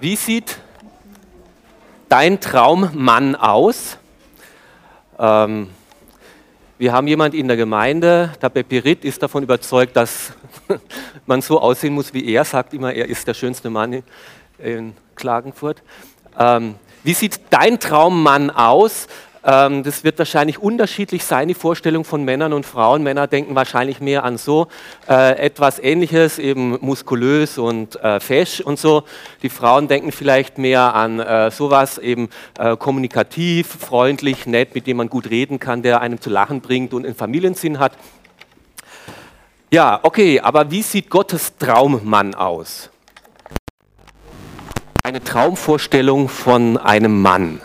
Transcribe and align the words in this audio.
Wie 0.00 0.14
sieht 0.14 0.60
dein 2.08 2.40
Traummann 2.40 3.34
aus? 3.34 3.98
Ähm, 5.18 5.70
wir 6.78 6.92
haben 6.92 7.08
jemand 7.08 7.34
in 7.34 7.48
der 7.48 7.56
Gemeinde, 7.56 8.32
der 8.40 8.48
Bepirit 8.48 9.04
ist 9.04 9.20
davon 9.24 9.42
überzeugt, 9.42 9.96
dass 9.96 10.34
man 11.26 11.42
so 11.42 11.60
aussehen 11.60 11.94
muss 11.94 12.14
wie 12.14 12.32
er, 12.32 12.44
sagt 12.44 12.74
immer, 12.74 12.92
er 12.92 13.08
ist 13.08 13.26
der 13.26 13.34
schönste 13.34 13.70
Mann 13.70 14.04
in 14.58 14.94
Klagenfurt. 15.16 15.82
Ähm, 16.38 16.76
wie 17.02 17.14
sieht 17.14 17.40
dein 17.50 17.80
Traummann 17.80 18.50
aus? 18.50 19.08
Ähm, 19.44 19.82
das 19.82 20.04
wird 20.04 20.18
wahrscheinlich 20.18 20.58
unterschiedlich 20.58 21.24
sein, 21.24 21.48
die 21.48 21.54
Vorstellung 21.54 22.04
von 22.04 22.24
Männern 22.24 22.52
und 22.52 22.66
Frauen. 22.66 23.02
Männer 23.02 23.26
denken 23.26 23.54
wahrscheinlich 23.54 24.00
mehr 24.00 24.24
an 24.24 24.38
so 24.38 24.68
äh, 25.08 25.38
etwas 25.38 25.78
Ähnliches, 25.78 26.38
eben 26.38 26.78
muskulös 26.80 27.58
und 27.58 27.96
äh, 28.02 28.20
fesch 28.20 28.60
und 28.60 28.78
so. 28.78 29.04
Die 29.42 29.48
Frauen 29.48 29.88
denken 29.88 30.12
vielleicht 30.12 30.58
mehr 30.58 30.94
an 30.94 31.20
äh, 31.20 31.50
sowas, 31.50 31.98
eben 31.98 32.28
äh, 32.58 32.76
kommunikativ, 32.76 33.66
freundlich, 33.66 34.46
nett, 34.46 34.74
mit 34.74 34.86
dem 34.86 34.98
man 34.98 35.08
gut 35.08 35.30
reden 35.30 35.58
kann, 35.58 35.82
der 35.82 36.00
einem 36.00 36.20
zu 36.20 36.30
lachen 36.30 36.60
bringt 36.60 36.92
und 36.94 37.04
einen 37.04 37.14
Familiensinn 37.14 37.78
hat. 37.78 37.92
Ja, 39.70 40.00
okay, 40.02 40.40
aber 40.40 40.70
wie 40.70 40.82
sieht 40.82 41.10
Gottes 41.10 41.58
Traummann 41.58 42.34
aus? 42.34 42.90
Eine 45.02 45.22
Traumvorstellung 45.22 46.28
von 46.28 46.76
einem 46.76 47.20
Mann. 47.20 47.60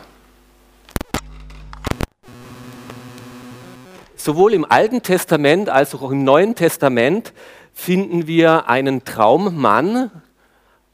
Sowohl 4.24 4.54
im 4.54 4.64
Alten 4.64 5.02
Testament 5.02 5.68
als 5.68 5.94
auch 5.94 6.10
im 6.10 6.24
Neuen 6.24 6.56
Testament 6.56 7.34
finden 7.74 8.26
wir 8.26 8.70
einen 8.70 9.04
Traummann. 9.04 10.12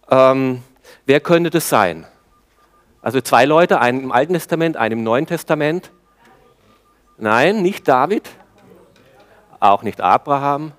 Ähm, 0.09 0.63
wer 1.05 1.19
könnte 1.19 1.51
das 1.51 1.69
sein? 1.69 2.07
Also 3.03 3.21
zwei 3.21 3.45
Leute, 3.45 3.81
einen 3.81 4.01
im 4.01 4.11
Alten 4.11 4.33
Testament, 4.33 4.77
einen 4.77 4.93
im 4.93 5.03
Neuen 5.03 5.27
Testament. 5.27 5.91
Nein, 7.19 7.61
nicht 7.61 7.87
David, 7.87 8.27
auch 9.59 9.83
nicht 9.83 10.01
Abraham. 10.01 10.71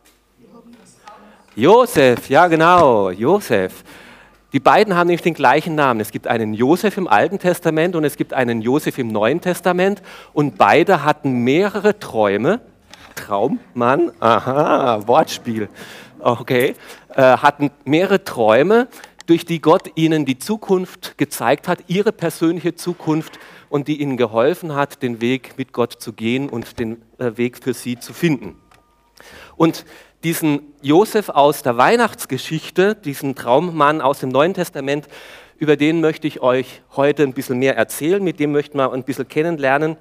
Josef, 1.55 2.29
ja 2.31 2.49
genau, 2.49 3.11
Josef. 3.11 3.85
Die 4.53 4.61
beiden 4.61 4.97
haben 4.97 5.07
nämlich 5.07 5.23
den 5.23 5.35
gleichen 5.35 5.75
Namen. 5.75 6.01
Es 6.01 6.11
gibt 6.11 6.27
einen 6.27 6.55
Josef 6.55 6.97
im 6.97 7.07
Alten 7.07 7.39
Testament 7.39 7.95
und 7.95 8.05
es 8.05 8.17
gibt 8.17 8.33
einen 8.33 8.63
Josef 8.63 8.99
im 8.99 9.09
Neuen 9.09 9.41
Testament 9.41 10.03
und 10.33 10.59
beide 10.59 11.05
hatten 11.05 11.45
mehrere 11.45 11.99
Träume. 11.99 12.61
Traummann, 13.15 14.13
aha, 14.21 15.07
Wortspiel, 15.07 15.69
okay, 16.21 16.75
äh, 17.15 17.23
hatten 17.23 17.71
mehrere 17.85 18.25
Träume, 18.25 18.89
durch 19.27 19.45
die 19.45 19.61
Gott 19.61 19.93
ihnen 19.95 20.25
die 20.25 20.39
Zukunft 20.39 21.17
gezeigt 21.17 21.69
hat, 21.69 21.85
ihre 21.87 22.11
persönliche 22.11 22.75
Zukunft 22.75 23.39
und 23.69 23.87
die 23.87 24.01
ihnen 24.01 24.17
geholfen 24.17 24.75
hat, 24.75 25.03
den 25.03 25.21
Weg 25.21 25.57
mit 25.57 25.73
Gott 25.73 26.01
zu 26.01 26.13
gehen 26.13 26.49
und 26.49 26.81
den 26.81 27.01
äh, 27.19 27.37
Weg 27.37 27.59
für 27.63 27.75
sie 27.75 27.99
zu 27.99 28.13
finden. 28.13 28.57
Und 29.57 29.85
diesen 30.23 30.75
Josef 30.83 31.29
aus 31.31 31.63
der 31.63 31.77
Weihnachtsgeschichte, 31.77 32.95
diesen 32.95 33.35
Traummann 33.35 34.01
aus 34.01 34.21
dem 34.21 34.29
Neuen 34.29 34.55
Testament, 34.55 35.09
über 35.57 35.77
den 35.77 36.01
möchte 36.01 36.27
ich 36.27 36.41
euch 36.41 36.83
heute 36.97 37.23
ein 37.23 37.33
bisschen 37.33 37.59
mehr 37.59 37.77
erzählen, 37.77 38.23
mit 38.23 38.41
dem 38.41 38.53
möchten 38.53 38.79
wir 38.79 38.93
ein 38.93 39.05
bisschen 39.05 39.29
kennenlernen. 39.29 39.97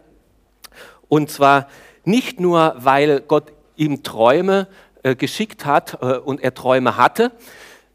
Und 1.07 1.29
zwar 1.29 1.67
nicht 2.05 2.39
nur, 2.39 2.75
weil 2.77 3.21
Gott 3.21 3.51
ihm 3.75 4.03
Träume 4.03 4.67
äh, 5.03 5.15
geschickt 5.15 5.65
hat 5.65 5.97
äh, 6.01 6.17
und 6.17 6.41
er 6.41 6.53
Träume 6.53 6.97
hatte, 6.97 7.31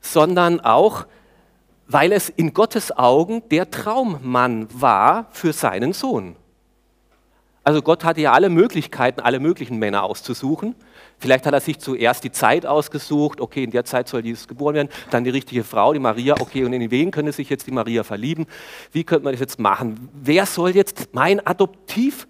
sondern 0.01 0.61
auch, 0.61 1.07
weil 1.87 2.13
es 2.13 2.29
in 2.29 2.55
Gottes 2.55 2.97
Augen 2.97 3.43
der 3.51 3.71
Traummann 3.71 4.69
war 4.71 5.27
für 5.31 5.53
seinen 5.53 5.93
Sohn. 5.93 6.37
Also 7.63 7.81
Gott 7.81 8.05
hatte 8.05 8.21
ja 8.21 8.33
alle 8.33 8.51
Möglichkeiten, 8.51 9.21
alle 9.21 9.41
möglichen 9.41 9.79
Männer 9.79 10.03
auszusuchen. 10.03 10.75
Vielleicht 11.25 11.47
hat 11.47 11.55
er 11.55 11.61
sich 11.61 11.79
zuerst 11.79 12.23
die 12.23 12.33
Zeit 12.33 12.67
ausgesucht, 12.67 13.41
okay, 13.41 13.65
in 13.65 13.71
der 13.71 13.87
Zeit 13.87 14.09
soll 14.09 14.27
Jesus 14.27 14.47
geboren 14.47 14.75
werden, 14.75 14.89
dann 15.09 15.25
die 15.25 15.31
richtige 15.31 15.65
Frau, 15.65 15.95
die 15.95 15.99
Maria, 15.99 16.35
okay, 16.39 16.65
und 16.65 16.75
in 16.75 16.91
wen 16.91 17.11
könnte 17.11 17.33
sich 17.33 17.49
jetzt 17.49 17.67
die 17.67 17.71
Maria 17.71 18.03
verlieben? 18.03 18.45
Wie 18.93 19.05
könnte 19.05 19.25
man 19.25 19.33
das 19.33 19.41
jetzt 19.41 19.59
machen? 19.59 20.11
Wer 20.13 20.45
soll 20.45 20.73
jetzt 20.73 21.15
mein 21.15 21.41
Adoptiv 21.47 22.29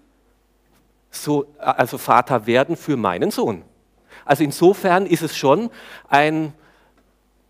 so, 1.11 1.45
also 1.57 1.97
Vater 1.97 2.47
werden 2.47 2.77
für 2.77 2.95
meinen 2.95 3.31
Sohn? 3.31 3.63
Also 4.23 4.45
insofern 4.45 5.07
ist 5.07 5.23
es 5.23 5.35
schon 5.35 5.71
ein 6.07 6.53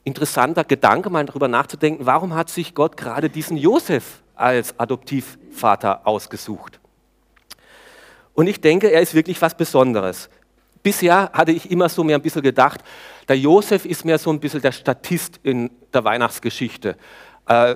interessanter 0.03 0.63
Gedanke, 0.63 1.11
mal 1.11 1.25
darüber 1.25 1.47
nachzudenken, 1.47 2.07
warum 2.07 2.33
hat 2.33 2.49
sich 2.49 2.73
Gott 2.73 2.97
gerade 2.97 3.29
diesen 3.29 3.55
Josef 3.55 4.23
als 4.33 4.79
Adoptivvater 4.79 6.07
ausgesucht? 6.07 6.79
Und 8.33 8.47
ich 8.47 8.61
denke, 8.61 8.91
er 8.91 9.01
ist 9.01 9.13
wirklich 9.13 9.39
was 9.43 9.55
Besonderes. 9.55 10.27
Bisher 10.85 11.31
hatte 11.33 11.51
ich 11.51 11.71
immer 11.71 11.89
so 11.89 12.03
mir 12.03 12.15
ein 12.15 12.21
bisschen 12.21 12.43
gedacht, 12.43 12.81
der 13.27 13.39
Josef 13.39 13.85
ist 13.85 14.05
mehr 14.05 14.19
so 14.19 14.29
ein 14.29 14.39
bisschen 14.39 14.61
der 14.61 14.71
Statist 14.71 15.39
in 15.41 15.71
der 15.91 16.03
Weihnachtsgeschichte. 16.03 16.95
Äh, 17.47 17.75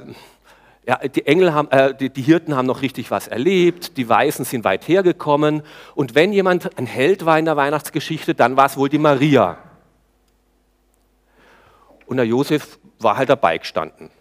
ja, 0.85 0.97
die, 1.07 1.25
Engel 1.25 1.51
haben, 1.51 1.71
äh, 1.71 1.95
die, 1.95 2.11
die, 2.11 2.21
Hirten 2.21 2.55
haben 2.55 2.67
noch 2.67 2.83
richtig 2.83 3.09
was 3.09 3.27
erlebt, 3.27 3.97
die 3.97 4.07
Weisen 4.07 4.45
sind 4.45 4.63
weit 4.63 4.87
hergekommen. 4.87 5.63
Und 5.95 6.13
wenn 6.13 6.31
jemand 6.31 6.77
ein 6.77 6.85
Held 6.85 7.25
war 7.25 7.39
in 7.39 7.45
der 7.45 7.57
Weihnachtsgeschichte, 7.57 8.35
dann 8.35 8.55
war 8.57 8.67
es 8.67 8.77
wohl 8.77 8.89
die 8.89 8.99
Maria. 8.99 9.57
Und 12.05 12.17
der 12.17 12.27
Josef 12.27 12.77
war 12.99 13.17
halt 13.17 13.29
dabei 13.29 13.57
gestanden. 13.57 14.11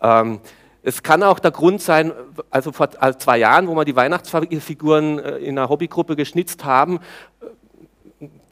Ähm, 0.00 0.40
es 0.82 1.02
kann 1.02 1.22
auch 1.22 1.38
der 1.38 1.50
Grund 1.50 1.82
sein, 1.82 2.14
also 2.48 2.72
vor 2.72 2.88
zwei 3.18 3.36
Jahren, 3.36 3.68
wo 3.68 3.74
wir 3.74 3.84
die 3.84 3.94
Weihnachtsfiguren 3.94 5.18
äh, 5.18 5.36
in 5.36 5.58
einer 5.58 5.68
Hobbygruppe 5.68 6.16
geschnitzt 6.16 6.64
haben, 6.64 7.00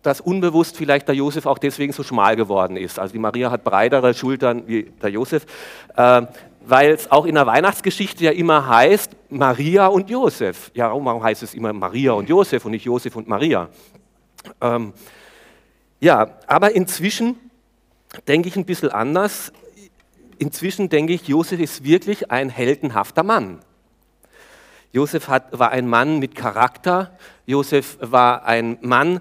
dass 0.08 0.20
unbewusst 0.20 0.76
vielleicht 0.76 1.06
der 1.08 1.14
Josef 1.14 1.46
auch 1.46 1.58
deswegen 1.58 1.92
so 1.92 2.02
schmal 2.02 2.34
geworden 2.34 2.76
ist. 2.76 2.98
Also 2.98 3.12
die 3.12 3.18
Maria 3.18 3.50
hat 3.50 3.62
breitere 3.62 4.14
Schultern 4.14 4.62
wie 4.66 4.84
der 5.02 5.10
Josef, 5.10 5.44
äh, 5.96 6.22
weil 6.66 6.90
es 6.92 7.10
auch 7.10 7.26
in 7.26 7.34
der 7.34 7.46
Weihnachtsgeschichte 7.46 8.24
ja 8.24 8.30
immer 8.30 8.66
heißt 8.66 9.14
Maria 9.28 9.86
und 9.86 10.10
Josef. 10.10 10.70
Ja, 10.74 10.88
warum 10.88 11.22
heißt 11.22 11.42
es 11.42 11.54
immer 11.54 11.72
Maria 11.72 12.12
und 12.12 12.28
Josef 12.28 12.64
und 12.64 12.72
nicht 12.72 12.84
Josef 12.84 13.16
und 13.16 13.28
Maria? 13.28 13.68
Ähm, 14.60 14.92
ja, 16.00 16.38
aber 16.46 16.74
inzwischen 16.74 17.36
denke 18.26 18.48
ich 18.48 18.56
ein 18.56 18.64
bisschen 18.64 18.90
anders 18.90 19.52
inzwischen 20.38 20.88
denke 20.88 21.12
ich, 21.12 21.28
Josef 21.28 21.60
ist 21.60 21.84
wirklich 21.84 22.30
ein 22.30 22.48
heldenhafter 22.48 23.22
Mann. 23.22 23.60
Josef 24.92 25.28
hat, 25.28 25.58
war 25.58 25.70
ein 25.70 25.86
Mann 25.86 26.18
mit 26.18 26.34
Charakter. 26.34 27.18
Josef 27.46 27.98
war 28.00 28.44
ein 28.44 28.78
Mann, 28.80 29.20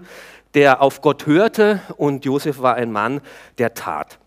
der 0.57 0.81
auf 0.81 1.01
Gott 1.01 1.27
hörte 1.27 1.81
und 1.97 2.25
Josef 2.25 2.63
war 2.63 2.73
ein 2.73 2.91
Mann, 2.91 3.21
der 3.59 3.75
tat. 3.75 4.17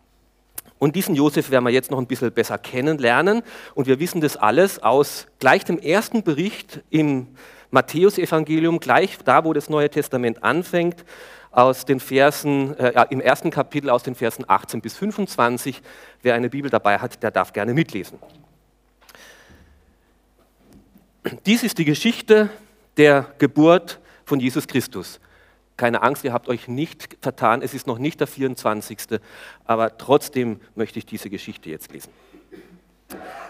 Und 0.78 0.94
diesen 0.94 1.16
Josef 1.16 1.50
werden 1.50 1.64
wir 1.64 1.72
jetzt 1.72 1.90
noch 1.90 1.98
ein 1.98 2.06
bisschen 2.06 2.30
besser 2.30 2.56
kennenlernen. 2.56 3.42
Und 3.74 3.88
wir 3.88 3.98
wissen 3.98 4.20
das 4.20 4.36
alles 4.36 4.80
aus 4.80 5.26
gleich 5.40 5.64
dem 5.64 5.80
ersten 5.80 6.22
Bericht 6.22 6.82
im 6.88 7.26
Matthäusevangelium, 7.72 8.78
gleich 8.78 9.18
da, 9.24 9.44
wo 9.44 9.52
das 9.52 9.68
Neue 9.68 9.90
Testament 9.90 10.44
anfängt 10.44 11.04
aus 11.50 11.84
den 11.84 11.98
Versen, 11.98 12.78
äh, 12.78 13.06
im 13.10 13.20
ersten 13.20 13.50
Kapitel 13.50 13.90
aus 13.90 14.04
den 14.04 14.14
Versen 14.14 14.44
18 14.46 14.80
bis 14.80 14.96
25. 14.96 15.82
Wer 16.22 16.34
eine 16.34 16.48
Bibel 16.48 16.70
dabei 16.70 16.98
hat, 16.98 17.24
der 17.24 17.32
darf 17.32 17.52
gerne 17.52 17.74
mitlesen. 17.74 18.20
Dies 21.44 21.64
ist 21.64 21.76
die 21.78 21.84
Geschichte 21.84 22.50
der 22.96 23.34
Geburt 23.38 23.98
von 24.24 24.38
Jesus 24.38 24.68
Christus. 24.68 25.18
Keine 25.80 26.02
Angst, 26.02 26.24
ihr 26.24 26.34
habt 26.34 26.50
euch 26.50 26.68
nicht 26.68 27.16
vertan, 27.22 27.62
es 27.62 27.72
ist 27.72 27.86
noch 27.86 27.96
nicht 27.96 28.20
der 28.20 28.26
24. 28.26 29.18
Aber 29.64 29.96
trotzdem 29.96 30.60
möchte 30.74 30.98
ich 30.98 31.06
diese 31.06 31.30
Geschichte 31.30 31.70
jetzt 31.70 31.90
lesen. 31.90 32.12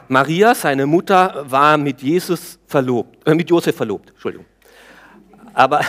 Maria, 0.06 0.54
seine 0.54 0.86
Mutter, 0.86 1.44
war 1.50 1.76
mit 1.76 2.02
Jesus 2.02 2.60
verlobt, 2.68 3.26
äh, 3.26 3.34
mit 3.34 3.50
Josef 3.50 3.74
verlobt, 3.74 4.10
Entschuldigung. 4.10 4.46
Aber 5.54 5.80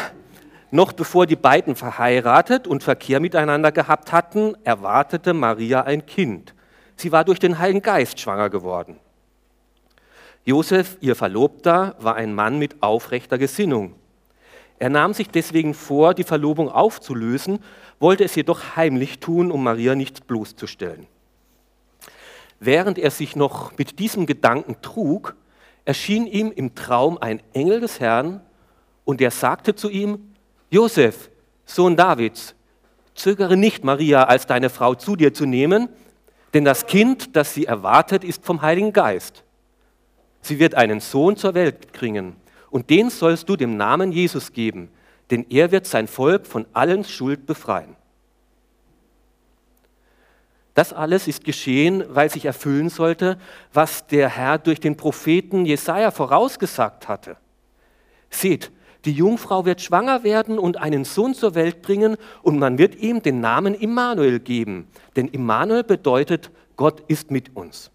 noch 0.72 0.94
bevor 0.94 1.28
die 1.28 1.36
beiden 1.36 1.76
verheiratet 1.76 2.66
und 2.66 2.82
Verkehr 2.82 3.20
miteinander 3.20 3.72
gehabt 3.72 4.12
hatten, 4.12 4.56
erwartete 4.64 5.36
Maria 5.36 5.82
ein 5.84 6.08
Kind. 6.08 6.56
Sie 6.96 7.12
war 7.12 7.24
durch 7.24 7.38
den 7.38 7.60
Heiligen 7.60 7.84
Geist 7.84 8.20
schwanger 8.20 8.50
geworden. 8.50 8.98
Josef, 10.44 10.98
ihr 11.02 11.16
Verlobter, 11.16 11.96
war 12.00 12.16
ein 12.16 12.34
Mann 12.34 12.58
mit 12.58 12.82
aufrechter 12.82 13.38
Gesinnung. 13.38 14.01
Er 14.82 14.90
nahm 14.90 15.14
sich 15.14 15.30
deswegen 15.30 15.76
vor, 15.76 16.16
die 16.16 16.24
Verlobung 16.24 16.68
aufzulösen, 16.68 17.60
wollte 18.00 18.24
es 18.24 18.34
jedoch 18.34 18.76
heimlich 18.76 19.20
tun, 19.20 19.52
um 19.52 19.64
Maria 19.64 19.94
nicht 19.94 20.26
bloßzustellen. 20.26 21.06
Während 22.60 22.98
er 22.98 23.12
sich 23.12 23.36
noch 23.36 23.78
mit 23.78 24.00
diesem 24.00 24.26
Gedanken 24.26 24.78
trug, 24.82 25.36
erschien 25.86 26.26
ihm 26.26 26.52
im 26.52 26.74
Traum 26.74 27.20
ein 27.20 27.44
Engel 27.54 27.80
des 27.80 28.00
Herrn 28.00 28.42
und 29.06 29.22
er 29.22 29.30
sagte 29.30 29.76
zu 29.76 29.88
ihm, 29.88 30.34
Josef, 30.72 31.30
Sohn 31.64 31.96
Davids, 31.96 32.56
zögere 33.14 33.58
nicht, 33.58 33.84
Maria 33.84 34.24
als 34.24 34.48
deine 34.48 34.72
Frau 34.72 34.96
zu 34.96 35.16
dir 35.16 35.32
zu 35.32 35.46
nehmen, 35.46 35.90
Denn 36.56 36.66
das 36.66 36.88
Kind, 36.88 37.36
das 37.36 37.54
sie 37.54 37.66
erwartet, 37.66 38.24
ist 38.24 38.44
vom 38.44 38.64
Heiligen 38.64 38.94
Geist. 38.94 39.44
Sie 40.42 40.58
wird 40.58 40.74
einen 40.74 41.02
Sohn 41.02 41.38
zur 41.38 41.54
Welt 41.54 41.94
bringen 41.94 42.36
und 42.72 42.90
den 42.90 43.10
sollst 43.10 43.48
du 43.50 43.56
dem 43.56 43.78
Namen 43.78 44.12
Jesus 44.12 44.54
geben, 44.54 44.90
denn 45.30 45.46
er 45.50 45.72
wird 45.72 45.86
sein 45.86 46.08
Volk 46.08 46.48
von 46.48 46.66
allen 46.74 47.04
Schuld 47.04 47.46
befreien. 47.46 47.96
Das 50.74 50.94
alles 50.94 51.28
ist 51.28 51.44
geschehen, 51.44 52.04
weil 52.10 52.30
sich 52.30 52.46
erfüllen 52.46 52.90
sollte, 52.90 53.38
was 53.74 54.08
der 54.08 54.30
Herr 54.30 54.58
durch 54.58 54.80
den 54.80 54.96
Propheten 54.96 55.66
Jesaja 55.66 56.12
vorausgesagt 56.12 57.10
hatte. 57.10 57.36
Seht, 58.30 58.72
die 59.04 59.12
Jungfrau 59.12 59.66
wird 59.66 59.82
schwanger 59.82 60.24
werden 60.24 60.58
und 60.58 60.78
einen 60.78 61.04
Sohn 61.04 61.34
zur 61.34 61.56
Welt 61.56 61.82
bringen 61.82 62.16
und 62.42 62.58
man 62.58 62.78
wird 62.78 62.96
ihm 62.96 63.22
den 63.22 63.42
Namen 63.42 63.74
Immanuel 63.74 64.40
geben. 64.40 64.88
Denn 65.16 65.28
Immanuel 65.28 65.84
bedeutet, 65.84 66.52
Gott 66.78 67.04
ist 67.08 67.32
mit 67.32 67.56
uns. 67.56 67.92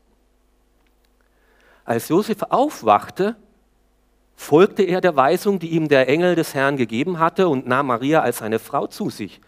Als 1.84 2.08
Josef 2.08 2.43
aufwachte, 2.50 3.37
folgte 4.36 4.82
er 4.82 5.00
der 5.00 5.16
Weisung, 5.16 5.58
die 5.58 5.70
ihm 5.70 5.88
der 5.88 6.08
Engel 6.08 6.34
des 6.34 6.54
Herrn 6.54 6.76
gegeben 6.76 7.18
hatte 7.18 7.48
und 7.48 7.66
nahm 7.66 7.86
Maria 7.86 8.20
als 8.20 8.38
seine 8.38 8.58
Frau 8.58 8.86
zu 8.86 9.10
sich. 9.10 9.40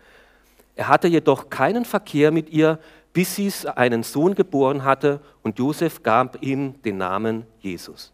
Er 0.74 0.88
hatte 0.88 1.08
jedoch 1.08 1.50
keinen 1.50 1.84
Verkehr 1.84 2.30
mit 2.30 2.50
ihr, 2.50 2.78
bis 3.12 3.36
sie 3.36 3.52
einen 3.74 4.02
Sohn 4.02 4.34
geboren 4.34 4.84
hatte 4.84 5.20
und 5.42 5.58
Josef 5.58 6.02
gab 6.02 6.42
ihm 6.42 6.80
den 6.82 6.98
Namen 6.98 7.46
Jesus. 7.60 8.12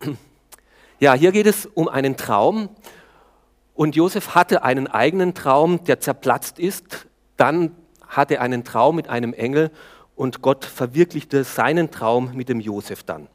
Ja, 1.02 1.14
hier 1.14 1.32
geht 1.32 1.46
es 1.46 1.64
um 1.64 1.88
einen 1.88 2.18
Traum 2.18 2.68
und 3.72 3.96
Josef 3.96 4.34
hatte 4.34 4.64
einen 4.64 4.86
eigenen 4.86 5.32
Traum, 5.32 5.82
der 5.84 5.98
zerplatzt 5.98 6.58
ist. 6.58 7.06
Dann 7.38 7.74
hatte 8.06 8.34
er 8.34 8.42
einen 8.42 8.64
Traum 8.64 8.96
mit 8.96 9.08
einem 9.08 9.32
Engel 9.32 9.70
und 10.20 10.42
Gott 10.42 10.66
verwirklichte 10.66 11.44
seinen 11.44 11.90
Traum 11.90 12.32
mit 12.34 12.50
dem 12.50 12.60
Josef 12.60 13.04
dann. 13.04 13.26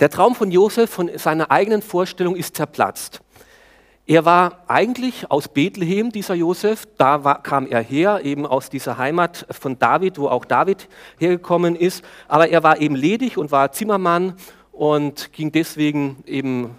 Der 0.00 0.08
Traum 0.08 0.34
von 0.34 0.50
Josef, 0.50 0.88
von 0.88 1.10
seiner 1.18 1.50
eigenen 1.50 1.82
Vorstellung, 1.82 2.34
ist 2.34 2.56
zerplatzt. 2.56 3.20
Er 4.06 4.24
war 4.24 4.64
eigentlich 4.66 5.30
aus 5.30 5.48
Bethlehem, 5.48 6.10
dieser 6.10 6.34
Josef, 6.34 6.88
da 6.96 7.22
war, 7.22 7.42
kam 7.42 7.66
er 7.66 7.82
her, 7.82 8.24
eben 8.24 8.46
aus 8.46 8.70
dieser 8.70 8.96
Heimat 8.96 9.44
von 9.50 9.78
David, 9.78 10.18
wo 10.18 10.28
auch 10.28 10.46
David 10.46 10.88
hergekommen 11.18 11.76
ist, 11.76 12.02
aber 12.26 12.48
er 12.48 12.62
war 12.62 12.80
eben 12.80 12.96
ledig 12.96 13.36
und 13.36 13.52
war 13.52 13.72
Zimmermann 13.72 14.36
und 14.72 15.34
ging 15.34 15.52
deswegen 15.52 16.24
eben, 16.24 16.70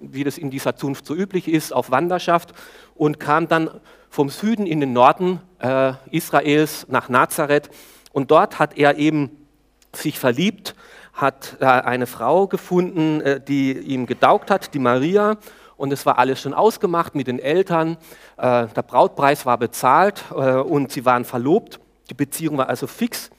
wie 0.00 0.24
das 0.24 0.36
in 0.36 0.50
dieser 0.50 0.76
Zunft 0.76 1.06
so 1.06 1.14
üblich 1.14 1.48
ist, 1.48 1.72
auf 1.72 1.90
Wanderschaft 1.90 2.52
und 2.94 3.18
kam 3.18 3.48
dann 3.48 3.70
vom 4.14 4.28
Süden 4.28 4.64
in 4.64 4.78
den 4.78 4.92
Norden 4.92 5.40
äh, 5.58 5.94
Israels 6.12 6.86
nach 6.88 7.08
Nazareth. 7.08 7.68
Und 8.12 8.30
dort 8.30 8.60
hat 8.60 8.78
er 8.78 8.96
eben 8.96 9.48
sich 9.92 10.20
verliebt, 10.20 10.76
hat 11.12 11.56
äh, 11.58 11.64
eine 11.64 12.06
Frau 12.06 12.46
gefunden, 12.46 13.20
äh, 13.22 13.40
die 13.40 13.72
ihm 13.72 14.06
gedaugt 14.06 14.52
hat, 14.52 14.72
die 14.72 14.78
Maria. 14.78 15.36
Und 15.76 15.92
es 15.92 16.06
war 16.06 16.20
alles 16.20 16.40
schon 16.40 16.54
ausgemacht 16.54 17.16
mit 17.16 17.26
den 17.26 17.40
Eltern. 17.40 17.96
Äh, 18.36 18.68
der 18.68 18.82
Brautpreis 18.86 19.46
war 19.46 19.58
bezahlt 19.58 20.22
äh, 20.30 20.52
und 20.58 20.92
sie 20.92 21.04
waren 21.04 21.24
verlobt. 21.24 21.80
Die 22.08 22.14
Beziehung 22.14 22.56
war 22.56 22.68
also 22.68 22.86
fix. 22.86 23.30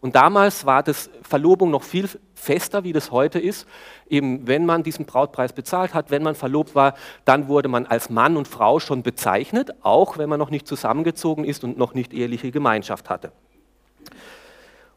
Und 0.00 0.16
damals 0.16 0.66
war 0.66 0.82
das 0.82 1.08
Verlobung 1.22 1.70
noch 1.70 1.84
viel 1.84 2.08
fester, 2.36 2.84
wie 2.84 2.92
das 2.92 3.10
heute 3.10 3.40
ist. 3.40 3.66
Eben, 4.08 4.46
wenn 4.46 4.64
man 4.64 4.84
diesen 4.84 5.06
Brautpreis 5.06 5.52
bezahlt 5.52 5.94
hat, 5.94 6.10
wenn 6.10 6.22
man 6.22 6.36
verlobt 6.36 6.76
war, 6.76 6.94
dann 7.24 7.48
wurde 7.48 7.68
man 7.68 7.86
als 7.86 8.10
Mann 8.10 8.36
und 8.36 8.46
Frau 8.46 8.78
schon 8.78 9.02
bezeichnet, 9.02 9.72
auch 9.82 10.18
wenn 10.18 10.28
man 10.28 10.38
noch 10.38 10.50
nicht 10.50 10.68
zusammengezogen 10.68 11.44
ist 11.44 11.64
und 11.64 11.76
noch 11.76 11.94
nicht 11.94 12.12
eheliche 12.12 12.52
Gemeinschaft 12.52 13.10
hatte. 13.10 13.32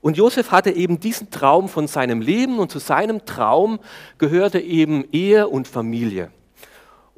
Und 0.02 0.16
Josef 0.16 0.52
hatte 0.52 0.72
eben 0.72 1.00
diesen 1.00 1.30
Traum 1.30 1.68
von 1.68 1.88
seinem 1.88 2.22
Leben 2.22 2.60
und 2.60 2.72
zu 2.72 2.80
seinem 2.80 3.26
Traum 3.26 3.80
gehörte 4.18 4.60
eben 4.60 5.06
Ehe 5.12 5.48
und 5.48 5.68
Familie. 5.68 6.32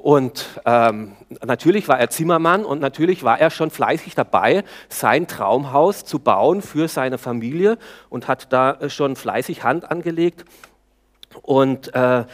Und 0.02 0.60
ähm, 0.64 1.14
natürlich 1.44 1.86
war 1.86 2.00
er 2.00 2.10
Zimmermann 2.10 2.64
und 2.64 2.80
natürlich 2.80 3.22
war 3.22 3.38
er 3.38 3.50
schon 3.50 3.70
fleißig 3.70 4.16
dabei, 4.16 4.64
sein 4.88 5.28
Traumhaus 5.28 6.04
zu 6.04 6.18
bauen 6.18 6.60
für 6.60 6.88
seine 6.88 7.18
Familie 7.18 7.78
und 8.10 8.26
hat 8.26 8.52
da 8.52 8.90
schon 8.90 9.14
fleißig 9.14 9.62
Hand 9.62 9.88
angelegt. 9.88 10.44
Und 11.42 11.94
äh, 11.94 12.24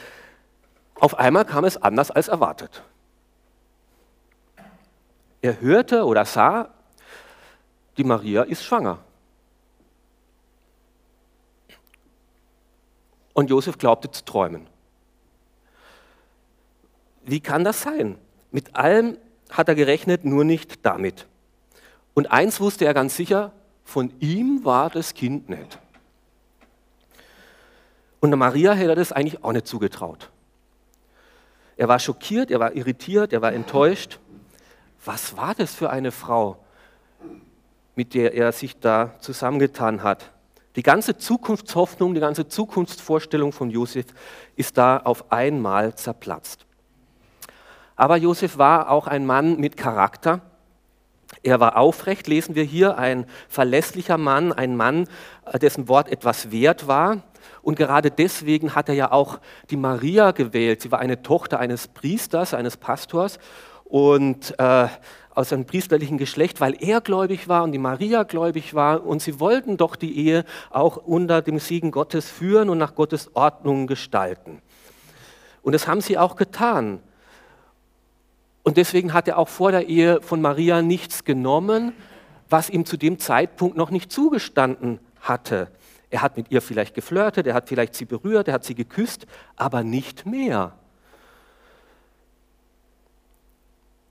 auf 0.94 1.18
einmal 1.18 1.44
kam 1.44 1.66
es 1.66 1.76
anders 1.76 2.10
als 2.10 2.28
erwartet. 2.28 2.82
Er 5.42 5.60
hörte 5.60 6.06
oder 6.06 6.24
sah, 6.24 6.70
die 7.98 8.04
Maria 8.04 8.44
ist 8.44 8.64
schwanger. 8.64 9.00
Und 13.34 13.50
Josef 13.50 13.76
glaubte 13.76 14.10
zu 14.10 14.24
träumen. 14.24 14.66
Wie 17.28 17.40
kann 17.40 17.62
das 17.62 17.82
sein? 17.82 18.16
Mit 18.52 18.74
allem 18.74 19.18
hat 19.50 19.68
er 19.68 19.74
gerechnet, 19.74 20.24
nur 20.24 20.44
nicht 20.44 20.86
damit. 20.86 21.26
Und 22.14 22.32
eins 22.32 22.58
wusste 22.58 22.86
er 22.86 22.94
ganz 22.94 23.16
sicher, 23.16 23.52
von 23.84 24.12
ihm 24.18 24.64
war 24.64 24.88
das 24.88 25.12
Kind 25.12 25.50
nicht. 25.50 25.78
Und 28.20 28.36
Maria 28.36 28.72
hätte 28.72 28.90
er 28.92 28.96
das 28.96 29.12
eigentlich 29.12 29.44
auch 29.44 29.52
nicht 29.52 29.66
zugetraut. 29.66 30.30
Er 31.76 31.86
war 31.86 31.98
schockiert, 31.98 32.50
er 32.50 32.60
war 32.60 32.74
irritiert, 32.74 33.34
er 33.34 33.42
war 33.42 33.52
enttäuscht. 33.52 34.18
Was 35.04 35.36
war 35.36 35.54
das 35.54 35.74
für 35.74 35.90
eine 35.90 36.12
Frau, 36.12 36.56
mit 37.94 38.14
der 38.14 38.32
er 38.34 38.52
sich 38.52 38.80
da 38.80 39.14
zusammengetan 39.20 40.02
hat? 40.02 40.32
Die 40.76 40.82
ganze 40.82 41.18
Zukunftshoffnung, 41.18 42.14
die 42.14 42.20
ganze 42.20 42.48
Zukunftsvorstellung 42.48 43.52
von 43.52 43.68
Josef 43.68 44.06
ist 44.56 44.78
da 44.78 44.96
auf 44.96 45.30
einmal 45.30 45.94
zerplatzt. 45.94 46.64
Aber 47.98 48.16
Josef 48.16 48.58
war 48.58 48.90
auch 48.90 49.08
ein 49.08 49.26
Mann 49.26 49.58
mit 49.58 49.76
Charakter. 49.76 50.40
Er 51.42 51.58
war 51.58 51.76
aufrecht, 51.76 52.28
lesen 52.28 52.54
wir 52.54 52.62
hier, 52.62 52.96
ein 52.96 53.26
verlässlicher 53.48 54.16
Mann, 54.16 54.52
ein 54.52 54.76
Mann, 54.76 55.08
äh, 55.46 55.58
dessen 55.58 55.88
Wort 55.88 56.08
etwas 56.08 56.52
wert 56.52 56.86
war. 56.86 57.24
Und 57.60 57.76
gerade 57.76 58.12
deswegen 58.12 58.76
hat 58.76 58.88
er 58.88 58.94
ja 58.94 59.10
auch 59.10 59.40
die 59.70 59.76
Maria 59.76 60.30
gewählt. 60.30 60.80
Sie 60.80 60.92
war 60.92 61.00
eine 61.00 61.22
Tochter 61.22 61.58
eines 61.58 61.88
Priesters, 61.88 62.54
eines 62.54 62.76
Pastors 62.76 63.40
und 63.84 64.54
äh, 64.60 64.86
aus 65.34 65.52
einem 65.52 65.66
priesterlichen 65.66 66.18
Geschlecht, 66.18 66.60
weil 66.60 66.76
er 66.80 67.00
gläubig 67.00 67.48
war 67.48 67.64
und 67.64 67.72
die 67.72 67.78
Maria 67.78 68.22
gläubig 68.22 68.74
war. 68.74 69.04
Und 69.04 69.22
sie 69.22 69.40
wollten 69.40 69.76
doch 69.76 69.96
die 69.96 70.16
Ehe 70.16 70.44
auch 70.70 70.98
unter 70.98 71.42
dem 71.42 71.58
Segen 71.58 71.90
Gottes 71.90 72.30
führen 72.30 72.70
und 72.70 72.78
nach 72.78 72.94
Gottes 72.94 73.34
Ordnung 73.34 73.88
gestalten. 73.88 74.62
Und 75.62 75.72
das 75.72 75.88
haben 75.88 76.00
sie 76.00 76.16
auch 76.16 76.36
getan. 76.36 77.00
Und 78.68 78.76
deswegen 78.76 79.14
hat 79.14 79.26
er 79.28 79.38
auch 79.38 79.48
vor 79.48 79.72
der 79.72 79.88
Ehe 79.88 80.20
von 80.20 80.42
Maria 80.42 80.82
nichts 80.82 81.24
genommen, 81.24 81.94
was 82.50 82.68
ihm 82.68 82.84
zu 82.84 82.98
dem 82.98 83.18
Zeitpunkt 83.18 83.78
noch 83.78 83.88
nicht 83.88 84.12
zugestanden 84.12 85.00
hatte. 85.22 85.68
Er 86.10 86.20
hat 86.20 86.36
mit 86.36 86.50
ihr 86.50 86.60
vielleicht 86.60 86.94
geflirtet, 86.94 87.46
er 87.46 87.54
hat 87.54 87.66
vielleicht 87.66 87.94
sie 87.94 88.04
berührt, 88.04 88.46
er 88.46 88.52
hat 88.52 88.64
sie 88.64 88.74
geküsst, 88.74 89.26
aber 89.56 89.84
nicht 89.84 90.26
mehr. 90.26 90.74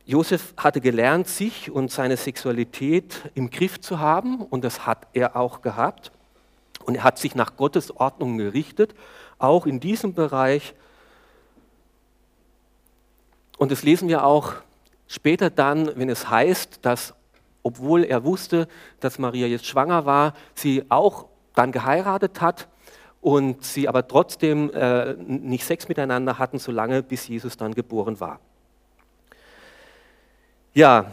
Josef 0.07 0.55
hatte 0.57 0.81
gelernt, 0.81 1.27
sich 1.27 1.69
und 1.69 1.91
seine 1.91 2.17
Sexualität 2.17 3.29
im 3.35 3.51
Griff 3.51 3.79
zu 3.79 3.99
haben 3.99 4.41
und 4.41 4.63
das 4.63 4.87
hat 4.87 5.05
er 5.13 5.35
auch 5.35 5.61
gehabt. 5.61 6.11
Und 6.83 6.95
er 6.95 7.03
hat 7.03 7.19
sich 7.19 7.35
nach 7.35 7.57
Gottes 7.57 7.95
Ordnung 7.95 8.39
gerichtet, 8.39 8.95
auch 9.37 9.67
in 9.67 9.79
diesem 9.79 10.15
Bereich 10.15 10.73
und 13.57 13.71
das 13.71 13.83
lesen 13.83 14.07
wir 14.07 14.23
auch 14.23 14.53
später 15.07 15.49
dann, 15.49 15.91
wenn 15.95 16.09
es 16.09 16.29
heißt, 16.29 16.79
dass 16.83 17.13
obwohl 17.63 18.05
er 18.05 18.23
wusste, 18.23 18.67
dass 19.01 19.19
Maria 19.19 19.45
jetzt 19.45 19.65
schwanger 19.65 20.05
war, 20.05 20.33
sie 20.55 20.85
auch 20.87 21.25
dann 21.53 21.73
geheiratet 21.73 22.39
hat 22.39 22.67
und 23.19 23.65
sie 23.65 23.89
aber 23.89 24.07
trotzdem 24.07 24.71
äh, 24.73 25.13
nicht 25.15 25.65
Sex 25.65 25.89
miteinander 25.89 26.39
hatten, 26.39 26.59
solange 26.59 27.03
bis 27.03 27.27
Jesus 27.27 27.57
dann 27.57 27.73
geboren 27.73 28.21
war. 28.21 28.39
Ja, 30.73 31.11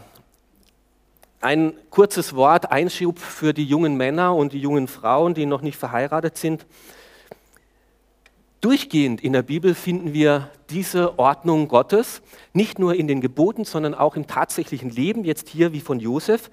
ein 1.41 1.73
kurzes 1.89 2.35
Wort, 2.35 2.71
Einschub 2.71 3.19
für 3.19 3.53
die 3.53 3.65
jungen 3.65 3.97
Männer 3.97 4.35
und 4.35 4.53
die 4.53 4.61
jungen 4.61 4.87
Frauen, 4.87 5.33
die 5.33 5.45
noch 5.45 5.61
nicht 5.61 5.77
verheiratet 5.77 6.37
sind. 6.37 6.65
Durchgehend 8.61 9.21
in 9.21 9.33
der 9.33 9.43
Bibel 9.43 9.75
finden 9.75 10.13
wir 10.13 10.49
diese 10.69 11.19
Ordnung 11.19 11.67
Gottes, 11.67 12.21
nicht 12.53 12.79
nur 12.79 12.95
in 12.95 13.07
den 13.07 13.21
Geboten, 13.21 13.63
sondern 13.63 13.93
auch 13.93 14.15
im 14.15 14.27
tatsächlichen 14.27 14.89
Leben, 14.89 15.23
jetzt 15.23 15.49
hier 15.49 15.73
wie 15.73 15.81
von 15.81 15.99
Josef, 15.99 16.49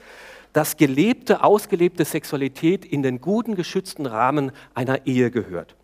dass 0.52 0.76
gelebte, 0.76 1.42
ausgelebte 1.42 2.04
Sexualität 2.04 2.84
in 2.84 3.02
den 3.02 3.20
guten, 3.20 3.54
geschützten 3.54 4.04
Rahmen 4.04 4.52
einer 4.74 5.06
Ehe 5.06 5.30
gehört. 5.30 5.74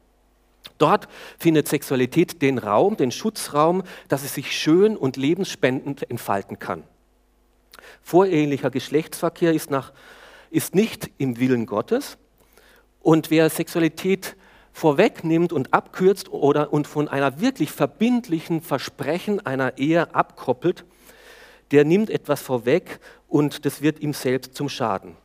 Dort 0.77 1.09
findet 1.39 1.69
Sexualität 1.69 2.43
den 2.43 2.59
Raum, 2.59 2.97
den 2.97 3.11
Schutzraum, 3.11 3.83
dass 4.09 4.25
es 4.25 4.35
sich 4.35 4.57
schön 4.57 4.97
und 4.97 5.17
lebensspendend 5.17 6.09
entfalten 6.11 6.59
kann. 6.59 6.85
Vorehelicher 8.03 8.71
Geschlechtsverkehr 8.71 9.53
ist, 9.53 9.71
nach, 9.71 9.93
ist 10.51 10.75
nicht 10.75 11.11
im 11.19 11.39
Willen 11.41 11.67
Gottes. 11.67 12.19
Und 13.01 13.31
wer 13.31 13.49
Sexualität 13.49 14.37
vorwegnimmt 14.79 15.53
und 15.53 15.75
abkürzt 15.75 16.31
oder 16.31 16.73
und 16.73 16.87
von 16.87 17.09
einer 17.09 17.41
wirklich 17.41 17.73
verbindlichen 17.73 18.61
Versprechen 18.63 19.45
einer 19.45 19.77
Ehe 19.77 20.15
abkoppelt, 20.15 20.85
der 21.73 21.85
nimmt 21.85 22.11
etwas 22.11 22.41
vorweg 22.41 23.01
und 23.27 23.67
das 23.67 23.83
wird 23.83 24.01
ihm 24.01 24.13
selbst 24.13 24.55
zum 24.55 24.69
Schaden. 24.69 25.17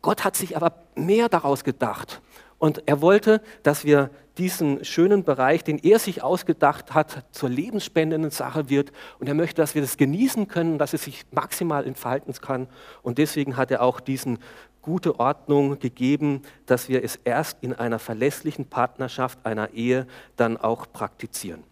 Gott 0.00 0.24
hat 0.24 0.36
sich 0.36 0.56
aber 0.56 0.72
mehr 0.94 1.28
daraus 1.28 1.64
gedacht. 1.64 2.22
Und 2.58 2.82
er 2.86 3.00
wollte, 3.00 3.40
dass 3.62 3.84
wir 3.84 4.10
diesen 4.36 4.84
schönen 4.84 5.24
Bereich, 5.24 5.64
den 5.64 5.78
er 5.78 5.98
sich 5.98 6.22
ausgedacht 6.22 6.94
hat, 6.94 7.24
zur 7.32 7.48
lebensspendenden 7.48 8.30
Sache 8.30 8.68
wird. 8.68 8.92
Und 9.18 9.28
er 9.28 9.34
möchte, 9.34 9.60
dass 9.60 9.74
wir 9.74 9.82
das 9.82 9.96
genießen 9.96 10.48
können, 10.48 10.78
dass 10.78 10.94
es 10.94 11.04
sich 11.04 11.24
maximal 11.30 11.86
entfalten 11.86 12.32
kann. 12.34 12.68
Und 13.02 13.18
deswegen 13.18 13.56
hat 13.56 13.70
er 13.70 13.82
auch 13.82 14.00
diesen 14.00 14.38
gute 14.82 15.18
Ordnung 15.18 15.78
gegeben, 15.78 16.42
dass 16.66 16.88
wir 16.88 17.04
es 17.04 17.16
erst 17.16 17.58
in 17.62 17.74
einer 17.74 17.98
verlässlichen 17.98 18.66
Partnerschaft, 18.66 19.44
einer 19.44 19.70
Ehe, 19.70 20.06
dann 20.36 20.56
auch 20.56 20.86
praktizieren. 20.92 21.62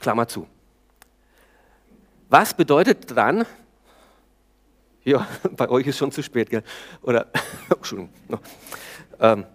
Klammer 0.00 0.28
zu. 0.28 0.46
Was 2.28 2.54
bedeutet 2.54 3.16
dann, 3.16 3.44
ja, 5.04 5.26
bei 5.56 5.68
euch 5.68 5.86
ist 5.86 5.98
schon 5.98 6.12
zu 6.12 6.22
spät, 6.22 6.50
gell? 6.50 6.62
Oder, 7.02 7.26
Entschuldigung. 7.70 8.12
Ähm, 9.20 9.46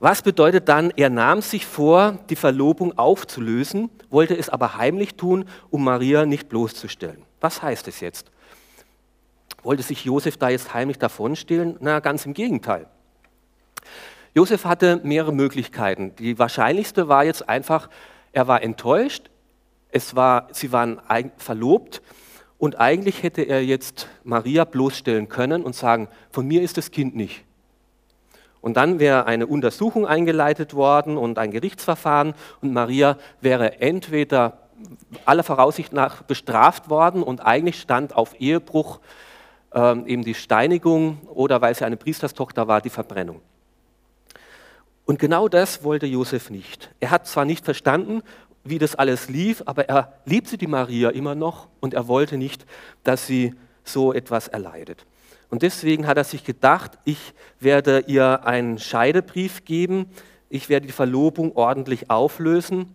was 0.00 0.22
bedeutet 0.22 0.68
dann, 0.68 0.92
er 0.94 1.10
nahm 1.10 1.42
sich 1.42 1.66
vor, 1.66 2.18
die 2.30 2.36
Verlobung 2.36 2.96
aufzulösen, 2.96 3.90
wollte 4.10 4.36
es 4.36 4.48
aber 4.48 4.76
heimlich 4.76 5.16
tun, 5.16 5.46
um 5.70 5.82
Maria 5.82 6.24
nicht 6.24 6.48
bloßzustellen. 6.48 7.22
Was 7.40 7.62
heißt 7.62 7.88
es 7.88 7.98
jetzt? 7.98 8.30
Wollte 9.68 9.82
sich 9.82 10.06
Josef 10.06 10.38
da 10.38 10.48
jetzt 10.48 10.72
heimlich 10.72 10.98
davonstehlen? 10.98 11.76
Na, 11.80 12.00
ganz 12.00 12.24
im 12.24 12.32
Gegenteil. 12.32 12.86
Josef 14.32 14.64
hatte 14.64 14.98
mehrere 15.04 15.34
Möglichkeiten. 15.34 16.16
Die 16.16 16.38
wahrscheinlichste 16.38 17.08
war 17.08 17.22
jetzt 17.22 17.50
einfach, 17.50 17.90
er 18.32 18.48
war 18.48 18.62
enttäuscht, 18.62 19.28
es 19.90 20.16
war, 20.16 20.48
sie 20.52 20.72
waren 20.72 21.02
verlobt 21.36 22.00
und 22.56 22.80
eigentlich 22.80 23.22
hätte 23.22 23.42
er 23.42 23.62
jetzt 23.62 24.08
Maria 24.24 24.64
bloßstellen 24.64 25.28
können 25.28 25.62
und 25.64 25.74
sagen, 25.74 26.08
von 26.30 26.46
mir 26.46 26.62
ist 26.62 26.78
das 26.78 26.90
Kind 26.90 27.14
nicht. 27.14 27.44
Und 28.62 28.78
dann 28.78 28.98
wäre 28.98 29.26
eine 29.26 29.46
Untersuchung 29.46 30.06
eingeleitet 30.06 30.72
worden 30.72 31.18
und 31.18 31.38
ein 31.38 31.50
Gerichtsverfahren 31.50 32.32
und 32.62 32.72
Maria 32.72 33.18
wäre 33.42 33.82
entweder 33.82 34.60
aller 35.26 35.42
Voraussicht 35.42 35.92
nach 35.92 36.22
bestraft 36.22 36.88
worden 36.88 37.22
und 37.22 37.44
eigentlich 37.44 37.78
stand 37.78 38.16
auf 38.16 38.40
Ehebruch 38.40 39.00
ähm, 39.72 40.06
eben 40.06 40.24
die 40.24 40.34
Steinigung 40.34 41.18
oder 41.26 41.60
weil 41.60 41.74
sie 41.74 41.84
eine 41.84 41.96
Priesterstochter 41.96 42.68
war, 42.68 42.80
die 42.80 42.90
Verbrennung. 42.90 43.40
Und 45.04 45.18
genau 45.18 45.48
das 45.48 45.82
wollte 45.84 46.06
Josef 46.06 46.50
nicht. 46.50 46.90
Er 47.00 47.10
hat 47.10 47.26
zwar 47.26 47.44
nicht 47.44 47.64
verstanden, 47.64 48.22
wie 48.64 48.78
das 48.78 48.94
alles 48.94 49.28
lief, 49.28 49.62
aber 49.64 49.88
er 49.88 50.12
liebte 50.24 50.58
die 50.58 50.66
Maria 50.66 51.10
immer 51.10 51.34
noch 51.34 51.68
und 51.80 51.94
er 51.94 52.08
wollte 52.08 52.36
nicht, 52.36 52.66
dass 53.04 53.26
sie 53.26 53.54
so 53.84 54.12
etwas 54.12 54.48
erleidet. 54.48 55.06
Und 55.50 55.62
deswegen 55.62 56.06
hat 56.06 56.18
er 56.18 56.24
sich 56.24 56.44
gedacht, 56.44 56.98
ich 57.04 57.32
werde 57.58 58.04
ihr 58.06 58.44
einen 58.44 58.78
Scheidebrief 58.78 59.64
geben, 59.64 60.10
ich 60.50 60.68
werde 60.68 60.86
die 60.86 60.92
Verlobung 60.92 61.56
ordentlich 61.56 62.10
auflösen 62.10 62.94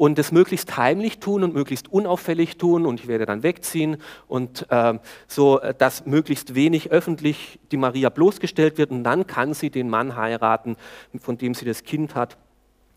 und 0.00 0.18
es 0.18 0.32
möglichst 0.32 0.78
heimlich 0.78 1.18
tun 1.18 1.44
und 1.44 1.52
möglichst 1.52 1.92
unauffällig 1.92 2.56
tun 2.56 2.86
und 2.86 3.00
ich 3.00 3.06
werde 3.06 3.26
dann 3.26 3.42
wegziehen 3.42 3.98
und 4.28 4.64
äh, 4.70 4.98
so, 5.28 5.60
dass 5.76 6.06
möglichst 6.06 6.54
wenig 6.54 6.90
öffentlich 6.90 7.58
die 7.70 7.76
Maria 7.76 8.08
bloßgestellt 8.08 8.78
wird 8.78 8.92
und 8.92 9.04
dann 9.04 9.26
kann 9.26 9.52
sie 9.52 9.68
den 9.68 9.90
Mann 9.90 10.16
heiraten, 10.16 10.76
von 11.20 11.36
dem 11.36 11.52
sie 11.52 11.66
das 11.66 11.84
Kind 11.84 12.14
hat 12.14 12.38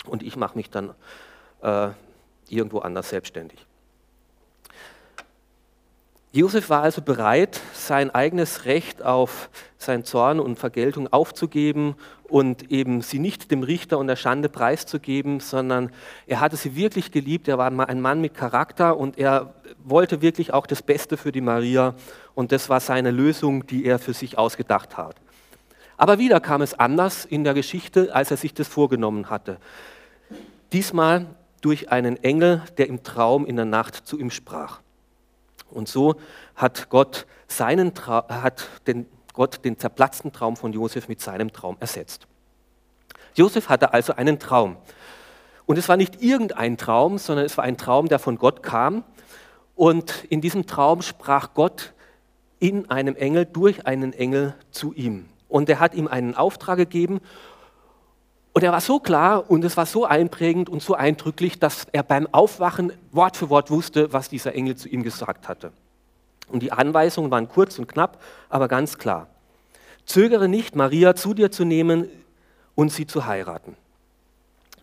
und 0.05 0.23
ich 0.23 0.37
mache 0.37 0.55
mich 0.55 0.69
dann 0.69 0.91
äh, 1.61 1.89
irgendwo 2.47 2.79
anders 2.79 3.09
selbstständig. 3.09 3.67
Josef 6.31 6.69
war 6.69 6.83
also 6.83 7.01
bereit, 7.01 7.59
sein 7.73 8.11
eigenes 8.11 8.63
Recht 8.63 9.03
auf 9.03 9.49
sein 9.77 10.05
Zorn 10.05 10.39
und 10.39 10.57
Vergeltung 10.57 11.11
aufzugeben 11.11 11.95
und 12.33 12.71
eben 12.71 13.01
sie 13.01 13.19
nicht 13.19 13.51
dem 13.51 13.61
Richter 13.61 13.99
und 13.99 14.07
der 14.07 14.15
Schande 14.15 14.49
preiszugeben, 14.49 15.39
sondern 15.39 15.91
er 16.25 16.39
hatte 16.39 16.57
sie 16.57 16.75
wirklich 16.75 17.11
geliebt. 17.11 17.47
Er 17.47 17.59
war 17.59 17.67
ein 17.67 18.01
Mann 18.01 18.21
mit 18.21 18.33
Charakter 18.33 18.97
und 18.97 19.19
er 19.19 19.53
wollte 19.83 20.23
wirklich 20.23 20.51
auch 20.51 20.65
das 20.65 20.81
Beste 20.81 21.15
für 21.15 21.31
die 21.31 21.41
Maria 21.41 21.93
und 22.33 22.51
das 22.51 22.69
war 22.69 22.79
seine 22.79 23.11
Lösung, 23.11 23.67
die 23.67 23.85
er 23.85 23.99
für 23.99 24.13
sich 24.13 24.39
ausgedacht 24.39 24.97
hat. 24.97 25.15
Aber 25.95 26.17
wieder 26.17 26.39
kam 26.39 26.63
es 26.63 26.73
anders 26.73 27.23
in 27.23 27.43
der 27.43 27.53
Geschichte, 27.53 28.15
als 28.15 28.31
er 28.31 28.37
sich 28.37 28.55
das 28.55 28.67
vorgenommen 28.67 29.29
hatte. 29.29 29.57
Diesmal 30.71 31.27
durch 31.61 31.91
einen 31.91 32.17
Engel, 32.23 32.63
der 32.79 32.87
im 32.87 33.03
Traum 33.03 33.45
in 33.45 33.57
der 33.57 33.65
Nacht 33.65 34.07
zu 34.07 34.17
ihm 34.17 34.31
sprach. 34.31 34.79
Und 35.69 35.87
so 35.87 36.15
hat 36.55 36.89
Gott, 36.89 37.27
seinen 37.47 37.93
Tra 37.93 38.25
hat 38.27 38.67
den, 38.87 39.05
Gott 39.33 39.65
den 39.65 39.77
zerplatzten 39.77 40.31
Traum 40.31 40.55
von 40.55 40.73
Josef 40.73 41.07
mit 41.07 41.21
seinem 41.21 41.51
Traum 41.51 41.77
ersetzt. 41.79 42.27
Josef 43.35 43.69
hatte 43.69 43.93
also 43.93 44.13
einen 44.13 44.39
Traum. 44.39 44.77
Und 45.65 45.77
es 45.77 45.89
war 45.89 45.97
nicht 45.97 46.21
irgendein 46.21 46.77
Traum, 46.77 47.17
sondern 47.17 47.45
es 47.45 47.57
war 47.57 47.63
ein 47.63 47.77
Traum, 47.77 48.07
der 48.07 48.19
von 48.19 48.37
Gott 48.37 48.63
kam. 48.63 49.03
Und 49.75 50.25
in 50.25 50.41
diesem 50.41 50.67
Traum 50.67 51.01
sprach 51.01 51.53
Gott 51.53 51.93
in 52.59 52.89
einem 52.89 53.15
Engel, 53.15 53.45
durch 53.45 53.87
einen 53.87 54.13
Engel 54.13 54.55
zu 54.71 54.93
ihm. 54.93 55.25
Und 55.49 55.69
er 55.69 55.79
hat 55.79 55.95
ihm 55.95 56.07
einen 56.07 56.35
Auftrag 56.35 56.77
gegeben 56.77 57.19
und 58.53 58.63
er 58.63 58.71
war 58.71 58.81
so 58.81 58.99
klar 58.99 59.49
und 59.49 59.63
es 59.65 59.77
war 59.77 59.87
so 59.87 60.05
einprägend 60.05 60.69
und 60.69 60.83
so 60.83 60.93
eindrücklich, 60.93 61.59
dass 61.59 61.87
er 61.91 62.03
beim 62.03 62.27
Aufwachen 62.31 62.93
Wort 63.11 63.35
für 63.35 63.49
Wort 63.49 63.71
wusste, 63.71 64.13
was 64.13 64.29
dieser 64.29 64.53
Engel 64.53 64.75
zu 64.75 64.87
ihm 64.87 65.01
gesagt 65.01 65.49
hatte. 65.49 65.71
Und 66.49 66.61
die 66.61 66.71
Anweisungen 66.71 67.31
waren 67.31 67.49
kurz 67.49 67.79
und 67.79 67.87
knapp, 67.87 68.21
aber 68.49 68.67
ganz 68.67 68.97
klar. 68.97 69.27
Zögere 70.05 70.47
nicht, 70.47 70.75
Maria 70.75 71.15
zu 71.15 71.33
dir 71.33 71.51
zu 71.51 71.63
nehmen 71.63 72.09
und 72.75 72.91
sie 72.91 73.07
zu 73.07 73.25
heiraten. 73.25 73.75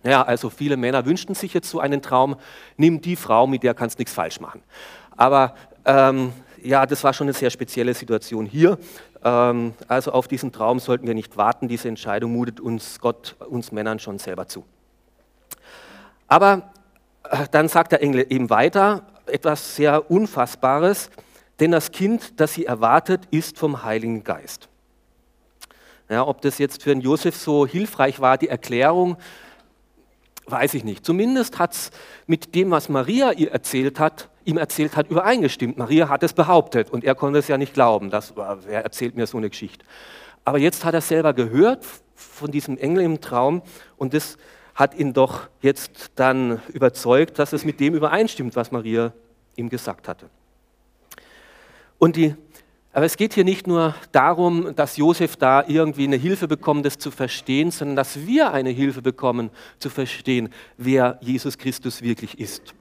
Ja, 0.03 0.23
also 0.23 0.49
viele 0.49 0.77
Männer 0.77 1.05
wünschten 1.05 1.35
sich 1.35 1.53
jetzt 1.53 1.69
so 1.69 1.79
einen 1.79 2.01
Traum, 2.01 2.37
nimm 2.77 3.03
die 3.03 3.17
Frau, 3.17 3.47
mit 3.47 3.63
der 3.63 3.75
kannst 3.75 3.99
nichts 3.99 4.15
falsch 4.15 4.41
machen. 4.41 4.63
Aber 5.17 5.55
ähm, 5.85 6.33
ja, 6.63 6.87
das 6.87 7.05
war 7.05 7.13
schon 7.13 7.27
eine 7.27 7.35
sehr 7.35 7.51
spezielle 7.51 7.93
Situation 7.93 8.47
hier. 8.47 8.79
Ähm, 9.23 9.75
also 9.89 10.13
auf 10.13 10.29
diesen 10.29 10.53
Traum 10.53 10.79
sollten 10.79 11.07
wir 11.07 11.15
nicht 11.15 11.37
warten. 11.37 11.69
Diese 11.69 11.89
Entscheidung 11.89 12.33
mutet 12.33 12.61
uns 12.61 13.01
Gott, 13.01 13.37
uns 13.39 13.73
Männern 13.73 13.99
schon 13.99 14.19
selber 14.19 14.49
zu. 14.49 14.65
Aber 16.29 16.71
äh, 17.25 17.47
dann 17.51 17.69
sagt 17.69 17.93
der 17.93 18.03
Engel 18.03 18.27
eben 18.31 18.49
weiter 18.49 19.03
etwas 19.27 19.77
sehr 19.77 20.11
Unfassbares, 20.11 21.11
denn 21.61 21.71
das 21.71 21.93
Kind, 21.93 22.41
das 22.41 22.55
sie 22.55 22.65
erwartet, 22.65 23.23
ist 23.31 23.59
vom 23.59 23.85
Heiligen 23.85 24.25
Geist. 24.25 24.69
Ja, 26.09 26.27
ob 26.27 26.41
das 26.41 26.59
jetzt 26.59 26.83
für 26.83 26.91
den 26.91 27.03
Josef 27.03 27.37
so 27.37 27.67
hilfreich 27.67 28.21
war, 28.21 28.37
die 28.37 28.49
Erklärung, 28.49 29.17
weiß 30.47 30.75
ich 30.75 30.83
nicht. 30.83 31.05
Zumindest 31.05 31.59
hat 31.59 31.73
es 31.73 31.91
mit 32.27 32.55
dem, 32.55 32.73
was 32.73 32.89
Maria 32.89 33.31
ihr 33.33 33.53
erzählt 33.53 34.01
hat, 34.01 34.29
ihm 34.45 34.57
erzählt 34.57 34.97
hat, 34.97 35.09
übereingestimmt. 35.09 35.79
Maria 35.79 36.09
hat 36.09 36.25
es 36.25 36.33
behauptet 36.33 36.91
und 36.91 37.05
er 37.05 37.15
konnte 37.15 37.39
es 37.39 37.47
ja 37.47 37.59
nicht 37.59 37.75
glauben. 37.75 38.11
Das, 38.11 38.35
wer 38.37 38.83
erzählt 38.83 39.15
mir 39.15 39.27
so 39.27 39.39
eine 39.39 39.51
Geschichte? 39.51 39.85
Aber 40.45 40.59
jetzt 40.59 40.85
hat 40.85 40.95
er 40.95 41.01
selber 41.01 41.33
gehört 41.33 41.85
von 42.15 42.51
diesem 42.51 42.77
Engel 42.79 43.05
im 43.05 43.21
Traum 43.21 43.63
und 43.97 44.15
das 44.15 44.37
hat 44.75 44.95
ihn 44.95 45.13
doch 45.13 45.49
jetzt 45.61 46.13
dann 46.17 46.61
überzeugt, 46.73 47.39
dass 47.39 47.53
es 47.53 47.65
mit 47.65 47.79
dem 47.79 47.95
übereinstimmt, 47.95 48.57
was 48.57 48.73
Maria 48.73 49.13
ihm 49.57 49.69
gesagt 49.69 50.09
hatte. 50.09 50.29
Und 52.01 52.17
die, 52.17 52.35
aber 52.93 53.07
es 53.07 53.17
geht 53.17 53.35
hier 53.35 53.45
nicht 53.45 53.69
nur 53.69 53.95
darum, 54.11 54.75
dass 54.75 54.97
Josef 54.97 55.37
da 55.37 55.63
irgendwie 55.69 56.03
eine 56.03 56.17
Hilfe 56.17 56.49
bekommt, 56.49 56.85
das 56.85 56.99
zu 56.99 57.13
verstehen, 57.13 57.71
sondern 57.71 57.95
dass 57.95 58.27
wir 58.27 58.53
eine 58.53 58.71
Hilfe 58.71 59.03
bekommen, 59.03 59.51
zu 59.79 59.89
verstehen, 59.89 60.49
wer 60.77 61.21
Jesus 61.21 61.57
Christus 61.57 62.03
wirklich 62.03 62.41
ist 62.41 62.75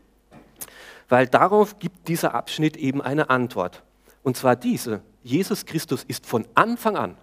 weil 1.10 1.28
darauf 1.28 1.80
gibt 1.80 2.08
dieser 2.08 2.36
Abschnitt 2.36 2.78
eben 2.78 3.02
eine 3.02 3.30
Antwort. 3.30 3.84
Und 4.24 4.38
zwar 4.38 4.56
diese, 4.56 5.02
Jesus 5.24 5.66
Christus 5.66 6.04
ist 6.08 6.26
von 6.26 6.48
Anfang 6.54 6.96
an, 6.96 7.18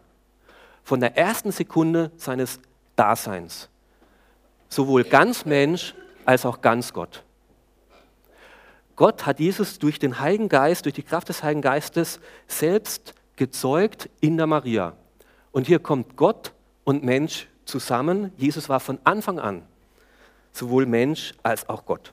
von 0.82 1.00
der 1.00 1.16
ersten 1.16 1.52
Sekunde 1.52 2.10
seines 2.16 2.60
Daseins, 2.96 3.68
sowohl 4.68 5.04
ganz 5.04 5.44
Mensch 5.44 5.94
als 6.24 6.44
auch 6.44 6.60
ganz 6.60 6.92
Gott. 6.92 7.22
Gott 8.96 9.26
hat 9.26 9.38
Jesus 9.40 9.78
durch 9.78 9.98
den 9.98 10.20
Heiligen 10.20 10.48
Geist, 10.48 10.86
durch 10.86 10.94
die 10.94 11.02
Kraft 11.02 11.28
des 11.28 11.42
Heiligen 11.42 11.62
Geistes 11.62 12.18
selbst 12.48 13.14
gezeugt 13.36 14.08
in 14.20 14.38
der 14.38 14.46
Maria. 14.46 14.94
Und 15.52 15.66
hier 15.66 15.78
kommt 15.78 16.16
Gott 16.16 16.52
und 16.84 17.04
Mensch 17.04 17.48
zusammen. 17.66 18.32
Jesus 18.36 18.68
war 18.68 18.80
von 18.80 18.98
Anfang 19.04 19.38
an 19.38 19.62
sowohl 20.56 20.86
Mensch 20.86 21.34
als 21.42 21.68
auch 21.68 21.84
Gott. 21.84 22.12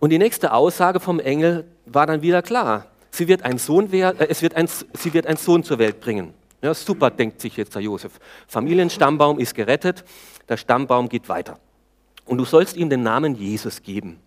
Und 0.00 0.10
die 0.10 0.18
nächste 0.18 0.52
Aussage 0.52 1.00
vom 1.00 1.20
Engel 1.20 1.66
war 1.86 2.06
dann 2.06 2.22
wieder 2.22 2.40
klar. 2.40 2.86
Sie 3.10 3.28
wird 3.28 3.42
ein 3.42 3.58
Sohn, 3.58 3.92
äh, 3.92 4.14
es 4.28 4.42
wird 4.42 4.54
ein, 4.54 4.68
sie 4.68 5.12
wird 5.12 5.26
einen 5.26 5.36
Sohn 5.36 5.64
zur 5.64 5.78
Welt 5.78 6.00
bringen. 6.00 6.34
Ja, 6.62 6.74
super, 6.74 7.10
denkt 7.10 7.40
sich 7.40 7.56
jetzt 7.56 7.74
der 7.74 7.82
Josef. 7.82 8.12
Familienstammbaum 8.46 9.38
ist 9.38 9.54
gerettet, 9.54 10.04
der 10.48 10.56
Stammbaum 10.56 11.08
geht 11.08 11.28
weiter. 11.28 11.58
Und 12.28 12.38
du 12.38 12.44
sollst 12.44 12.76
ihm 12.76 12.90
den 12.90 13.02
Namen 13.02 13.34
Jesus 13.34 13.82
geben. 13.82 14.20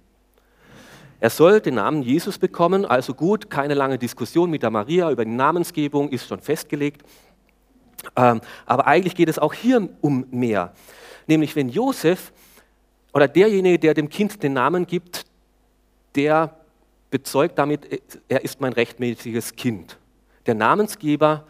Er 1.20 1.29
soll 1.29 1.62
den 1.62 1.75
Namen 1.75 2.01
Jesus 2.01 2.39
bekommen, 2.39 2.84
also 2.84 3.13
gut, 3.13 3.51
keine 3.51 3.75
lange 3.75 4.00
Diskussion 4.00 4.50
mit 4.50 4.63
der 4.63 4.72
Maria 4.72 5.12
über 5.12 5.24
die 5.24 5.31
Namensgebung, 5.31 6.10
ist 6.10 6.27
schon 6.27 6.41
festgelegt. 6.41 7.03
Ähm, 8.15 8.41
aber 8.65 8.88
eigentlich 8.88 9.13
geht 9.13 9.29
es 9.29 9.38
auch 9.38 9.53
hier 9.53 9.88
um 10.01 10.25
mehr. 10.31 10.74
Nämlich 11.27 11.55
wenn 11.55 11.70
Josef 11.70 12.34
oder 13.13 13.27
derjenige, 13.27 13.77
der 13.77 13.93
dem 13.93 14.10
Kind 14.10 14.41
den 14.41 14.53
Namen 14.53 14.88
gibt, 14.88 15.25
der 16.15 16.55
bezeugt 17.12 17.60
damit, 17.60 18.01
er 18.27 18.43
ist 18.43 18.60
mein 18.60 18.74
rechtmäßiges 18.74 19.55
Kind. 19.55 20.00
Der 20.48 20.55
Namensgeber 20.55 21.46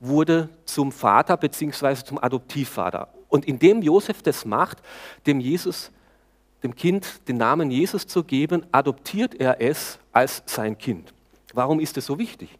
wurde 0.00 0.50
zum 0.66 0.92
Vater 0.92 1.38
bzw. 1.38 2.04
zum 2.04 2.22
Adoptivvater. 2.22 3.13
Und 3.34 3.46
indem 3.46 3.82
Josef 3.82 4.22
das 4.22 4.44
macht, 4.44 4.78
dem 5.26 5.40
Jesus, 5.40 5.90
dem 6.62 6.76
Kind 6.76 7.26
den 7.26 7.36
Namen 7.36 7.68
Jesus 7.68 8.06
zu 8.06 8.22
geben, 8.22 8.64
adoptiert 8.70 9.34
er 9.34 9.60
es 9.60 9.98
als 10.12 10.44
sein 10.46 10.78
Kind. 10.78 11.12
Warum 11.52 11.80
ist 11.80 11.96
es 11.96 12.06
so 12.06 12.16
wichtig? 12.16 12.56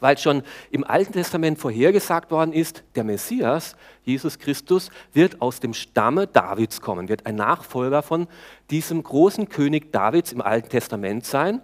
weil 0.00 0.18
schon 0.18 0.42
im 0.70 0.84
Alten 0.84 1.14
Testament 1.14 1.58
vorhergesagt 1.58 2.30
worden 2.30 2.52
ist, 2.52 2.84
der 2.94 3.02
Messias, 3.02 3.74
Jesus 4.04 4.38
Christus, 4.38 4.90
wird 5.12 5.40
aus 5.40 5.58
dem 5.58 5.74
Stamme 5.74 6.26
Davids 6.26 6.80
kommen, 6.80 7.08
wird 7.08 7.26
ein 7.26 7.34
Nachfolger 7.34 8.02
von 8.02 8.28
diesem 8.70 9.02
großen 9.02 9.48
König 9.48 9.90
Davids 9.90 10.30
im 10.30 10.40
Alten 10.40 10.68
Testament 10.68 11.24
sein. 11.24 11.62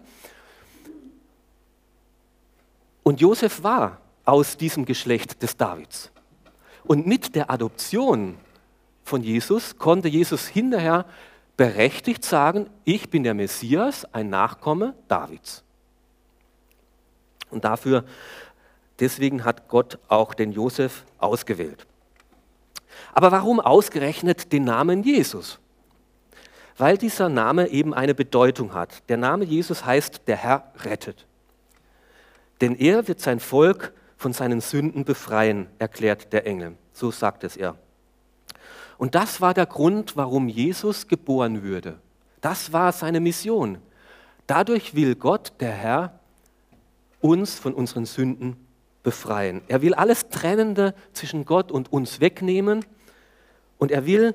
Und 3.05 3.21
Josef 3.21 3.63
war 3.63 3.99
aus 4.25 4.57
diesem 4.57 4.85
Geschlecht 4.85 5.41
des 5.43 5.57
Davids. 5.57 6.11
Und 6.87 7.07
mit 7.07 7.35
der 7.35 7.51
Adoption 7.51 8.37
von 9.05 9.23
Jesus 9.23 9.79
konnte 9.79 10.09
Jesus 10.09 10.47
hinterher 10.47 11.07
berechtigt 11.57 12.25
sagen, 12.25 12.69
ich 12.85 13.11
bin 13.11 13.23
der 13.23 13.35
Messias, 13.35 14.05
ein 14.13 14.29
Nachkomme 14.29 14.95
Davids. 15.09 15.63
Und 17.51 17.65
dafür, 17.65 18.05
deswegen 18.99 19.45
hat 19.45 19.69
Gott 19.69 19.99
auch 20.09 20.35
den 20.35 20.53
Josef 20.53 21.05
ausgewählt. 21.19 21.87
Aber 23.13 23.31
warum 23.31 23.61
ausgerechnet 23.61 24.53
den 24.53 24.65
Namen 24.65 25.03
Jesus? 25.03 25.61
Weil 26.77 26.99
dieser 26.99 27.29
Name 27.29 27.69
eben 27.69 27.95
eine 27.95 28.15
Bedeutung 28.15 28.75
hat. 28.75 29.09
Der 29.09 29.17
Name 29.17 29.45
Jesus 29.45 29.85
heißt, 29.85 30.23
der 30.27 30.37
Herr 30.37 30.73
rettet. 30.85 31.27
Denn 32.61 32.75
er 32.75 33.07
wird 33.07 33.21
sein 33.21 33.39
Volk 33.39 33.93
von 34.25 34.33
seinen 34.33 34.63
Sünden 34.63 35.05
befreien, 35.05 35.67
erklärt 35.79 36.33
der 36.33 36.47
Engel. 36.47 36.79
So 36.95 37.11
sagt 37.11 37.45
es 37.45 37.59
er. 37.59 37.77
Und 38.97 39.15
das 39.15 39.43
war 39.43 39.53
der 39.53 39.67
Grund, 39.67 40.17
warum 40.17 40.49
Jesus 40.49 41.09
geboren 41.09 41.63
würde. 41.63 41.99
Das 42.41 42.73
war 42.73 42.93
seine 42.93 43.21
Mission. 43.21 43.77
Dadurch 44.47 44.95
will 44.95 45.15
Gott, 45.15 45.53
der 45.61 45.73
Herr, 45.73 46.21
uns 47.21 47.59
von 47.59 47.75
unseren 47.75 48.07
Sünden 48.07 48.57
befreien. 49.03 49.61
Er 49.69 49.83
will 49.83 49.93
alles 49.93 50.31
Trennende 50.31 50.95
zwischen 51.13 51.45
Gott 51.45 51.71
und 51.71 51.93
uns 51.93 52.19
wegnehmen 52.21 52.83
und 53.77 53.93
er 53.93 54.07
will, 54.07 54.35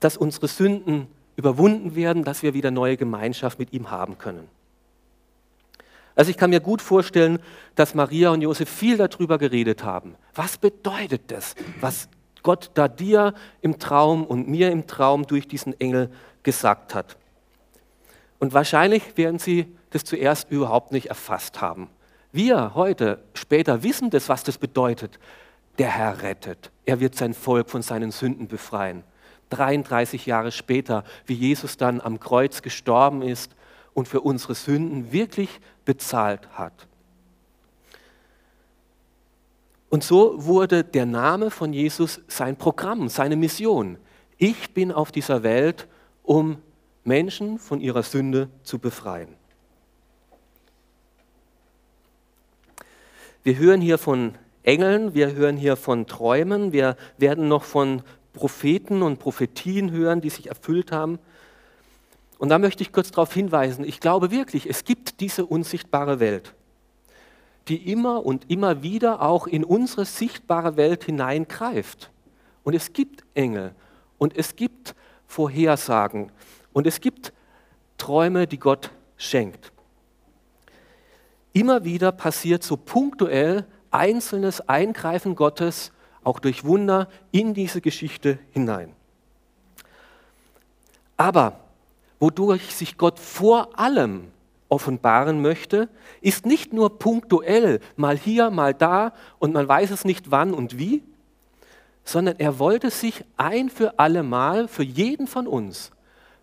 dass 0.00 0.16
unsere 0.16 0.48
Sünden 0.48 1.06
überwunden 1.36 1.94
werden, 1.94 2.24
dass 2.24 2.42
wir 2.42 2.54
wieder 2.54 2.72
neue 2.72 2.96
Gemeinschaft 2.96 3.60
mit 3.60 3.72
ihm 3.72 3.92
haben 3.92 4.18
können. 4.18 4.48
Also 6.18 6.32
ich 6.32 6.36
kann 6.36 6.50
mir 6.50 6.58
gut 6.58 6.82
vorstellen, 6.82 7.38
dass 7.76 7.94
Maria 7.94 8.30
und 8.30 8.42
Josef 8.42 8.68
viel 8.68 8.96
darüber 8.96 9.38
geredet 9.38 9.84
haben. 9.84 10.16
Was 10.34 10.58
bedeutet 10.58 11.22
das, 11.28 11.54
was 11.80 12.08
Gott 12.42 12.72
da 12.74 12.88
dir 12.88 13.34
im 13.60 13.78
Traum 13.78 14.24
und 14.26 14.48
mir 14.48 14.72
im 14.72 14.88
Traum 14.88 15.28
durch 15.28 15.46
diesen 15.46 15.80
Engel 15.80 16.10
gesagt 16.42 16.92
hat? 16.96 17.16
Und 18.40 18.52
wahrscheinlich 18.52 19.16
werden 19.16 19.38
sie 19.38 19.72
das 19.90 20.02
zuerst 20.02 20.50
überhaupt 20.50 20.90
nicht 20.90 21.06
erfasst 21.06 21.60
haben. 21.60 21.88
Wir 22.32 22.74
heute, 22.74 23.22
später 23.34 23.84
wissen 23.84 24.10
das, 24.10 24.28
was 24.28 24.42
das 24.42 24.58
bedeutet. 24.58 25.20
Der 25.78 25.88
Herr 25.88 26.22
rettet. 26.22 26.72
Er 26.84 26.98
wird 26.98 27.14
sein 27.14 27.32
Volk 27.32 27.70
von 27.70 27.82
seinen 27.82 28.10
Sünden 28.10 28.48
befreien. 28.48 29.04
33 29.50 30.26
Jahre 30.26 30.50
später, 30.50 31.04
wie 31.26 31.34
Jesus 31.34 31.76
dann 31.76 32.00
am 32.00 32.18
Kreuz 32.18 32.60
gestorben 32.60 33.22
ist 33.22 33.54
und 33.98 34.06
für 34.06 34.20
unsere 34.20 34.54
Sünden 34.54 35.10
wirklich 35.12 35.60
bezahlt 35.88 36.46
hat. 36.50 36.86
Und 39.88 40.04
so 40.04 40.44
wurde 40.44 40.84
der 40.84 41.06
Name 41.06 41.50
von 41.50 41.72
Jesus 41.72 42.20
sein 42.28 42.56
Programm, 42.56 43.08
seine 43.08 43.36
Mission. 43.36 43.96
Ich 44.36 44.74
bin 44.74 44.92
auf 44.92 45.12
dieser 45.12 45.42
Welt, 45.42 45.88
um 46.22 46.58
Menschen 47.04 47.58
von 47.58 47.80
ihrer 47.80 48.02
Sünde 48.02 48.50
zu 48.62 48.78
befreien. 48.78 49.34
Wir 53.42 53.56
hören 53.56 53.80
hier 53.80 53.96
von 53.96 54.34
Engeln, 54.64 55.14
wir 55.14 55.32
hören 55.32 55.56
hier 55.56 55.76
von 55.76 56.06
Träumen, 56.06 56.74
wir 56.74 56.98
werden 57.16 57.48
noch 57.48 57.64
von 57.64 58.02
Propheten 58.34 59.00
und 59.00 59.20
Prophetien 59.20 59.90
hören, 59.90 60.20
die 60.20 60.28
sich 60.28 60.48
erfüllt 60.48 60.92
haben. 60.92 61.18
Und 62.38 62.48
da 62.50 62.58
möchte 62.58 62.82
ich 62.82 62.92
kurz 62.92 63.10
darauf 63.10 63.34
hinweisen, 63.34 63.84
ich 63.84 64.00
glaube 64.00 64.30
wirklich, 64.30 64.68
es 64.68 64.84
gibt 64.84 65.20
diese 65.20 65.44
unsichtbare 65.44 66.20
Welt, 66.20 66.54
die 67.66 67.90
immer 67.90 68.24
und 68.24 68.50
immer 68.50 68.82
wieder 68.82 69.22
auch 69.22 69.46
in 69.46 69.64
unsere 69.64 70.04
sichtbare 70.04 70.76
Welt 70.76 71.04
hineingreift. 71.04 72.10
Und 72.62 72.74
es 72.74 72.92
gibt 72.92 73.24
Engel 73.34 73.74
und 74.18 74.36
es 74.36 74.56
gibt 74.56 74.94
Vorhersagen 75.26 76.30
und 76.72 76.86
es 76.86 77.00
gibt 77.00 77.32
Träume, 77.98 78.46
die 78.46 78.58
Gott 78.58 78.90
schenkt 79.16 79.72
immer 81.58 81.84
wieder 81.84 82.12
passiert 82.12 82.62
so 82.62 82.76
punktuell 82.76 83.66
einzelnes 83.90 84.60
Eingreifen 84.68 85.34
Gottes, 85.34 85.92
auch 86.22 86.38
durch 86.38 86.64
Wunder, 86.64 87.08
in 87.32 87.54
diese 87.54 87.80
Geschichte 87.80 88.38
hinein. 88.52 88.94
Aber 91.16 91.60
wodurch 92.20 92.74
sich 92.74 92.96
Gott 92.96 93.18
vor 93.18 93.78
allem 93.78 94.28
offenbaren 94.68 95.40
möchte, 95.40 95.88
ist 96.20 96.46
nicht 96.46 96.72
nur 96.72 96.98
punktuell, 96.98 97.80
mal 97.96 98.18
hier, 98.18 98.50
mal 98.50 98.74
da 98.74 99.12
und 99.38 99.54
man 99.54 99.66
weiß 99.66 99.90
es 99.90 100.04
nicht 100.04 100.30
wann 100.30 100.52
und 100.52 100.78
wie, 100.78 101.02
sondern 102.04 102.36
er 102.38 102.58
wollte 102.58 102.90
sich 102.90 103.24
ein 103.36 103.70
für 103.70 103.98
alle 103.98 104.22
Mal 104.22 104.68
für 104.68 104.82
jeden 104.82 105.26
von 105.26 105.46
uns 105.46 105.90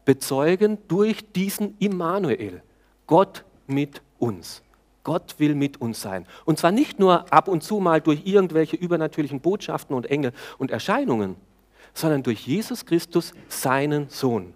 bezeugen 0.05 0.77
durch 0.87 1.31
diesen 1.33 1.75
Immanuel, 1.79 2.61
Gott 3.07 3.43
mit 3.67 4.01
uns. 4.19 4.61
Gott 5.03 5.35
will 5.37 5.55
mit 5.55 5.81
uns 5.81 6.01
sein. 6.01 6.25
Und 6.45 6.57
zwar 6.57 6.71
nicht 6.71 6.99
nur 6.99 7.31
ab 7.31 7.47
und 7.47 7.63
zu 7.63 7.79
mal 7.79 8.01
durch 8.01 8.25
irgendwelche 8.25 8.75
übernatürlichen 8.75 9.39
Botschaften 9.39 9.95
und 9.95 10.07
Engel 10.07 10.31
und 10.57 10.71
Erscheinungen, 10.71 11.35
sondern 11.93 12.23
durch 12.23 12.45
Jesus 12.47 12.85
Christus, 12.85 13.33
seinen 13.47 14.09
Sohn. 14.09 14.53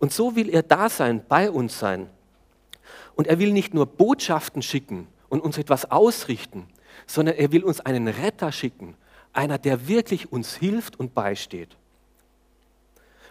Und 0.00 0.12
so 0.12 0.36
will 0.36 0.48
er 0.48 0.62
da 0.62 0.88
sein, 0.88 1.22
bei 1.28 1.50
uns 1.50 1.78
sein. 1.78 2.08
Und 3.16 3.26
er 3.26 3.38
will 3.38 3.52
nicht 3.52 3.74
nur 3.74 3.86
Botschaften 3.86 4.62
schicken 4.62 5.08
und 5.28 5.40
uns 5.40 5.58
etwas 5.58 5.90
ausrichten, 5.90 6.68
sondern 7.06 7.36
er 7.36 7.52
will 7.52 7.64
uns 7.64 7.80
einen 7.80 8.08
Retter 8.08 8.52
schicken, 8.52 8.94
einer, 9.32 9.58
der 9.58 9.88
wirklich 9.88 10.32
uns 10.32 10.54
hilft 10.54 10.98
und 10.98 11.14
beisteht. 11.14 11.76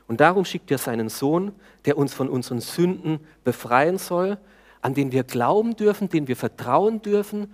Und 0.08 0.21
darum 0.21 0.45
schickt 0.45 0.71
er 0.71 0.77
seinen 0.77 1.10
Sohn, 1.10 1.53
der 1.86 1.97
uns 1.97 2.13
von 2.13 2.30
unseren 2.30 2.62
Sünden 2.62 3.19
befreien 3.43 3.97
soll, 3.97 4.38
an 4.82 4.93
den 4.93 5.12
wir 5.12 5.23
glauben 5.23 5.75
dürfen, 5.75 6.10
den 6.10 6.27
wir 6.27 6.36
vertrauen 6.36 7.01
dürfen 7.01 7.53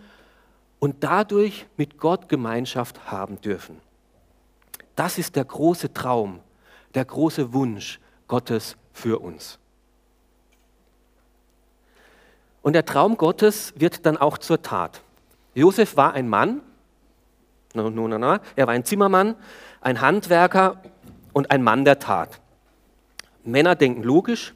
und 0.79 1.03
dadurch 1.03 1.65
mit 1.77 1.97
Gott 1.97 2.29
Gemeinschaft 2.29 3.11
haben 3.11 3.41
dürfen. 3.41 3.79
Das 4.95 5.17
ist 5.17 5.35
der 5.35 5.45
große 5.45 5.93
Traum, 5.93 6.39
der 6.93 7.05
große 7.05 7.53
Wunsch 7.53 7.99
Gottes 8.27 8.75
für 8.93 9.19
uns. 9.19 9.59
Und 12.61 12.73
der 12.73 12.85
Traum 12.85 13.17
Gottes 13.17 13.73
wird 13.75 14.05
dann 14.05 14.15
auch 14.15 14.37
zur 14.37 14.61
Tat. 14.61 15.01
Josef 15.53 15.97
war 15.97 16.13
ein 16.13 16.29
Mann, 16.29 16.61
no, 17.73 17.89
no, 17.89 18.07
no, 18.07 18.37
er 18.55 18.67
war 18.67 18.73
ein 18.73 18.85
Zimmermann, 18.85 19.35
ein 19.81 19.99
Handwerker 19.99 20.81
und 21.33 21.51
ein 21.51 21.61
Mann 21.61 21.83
der 21.83 21.99
Tat. 21.99 22.39
Männer 23.43 23.75
denken 23.75 24.03
logisch, 24.03 24.53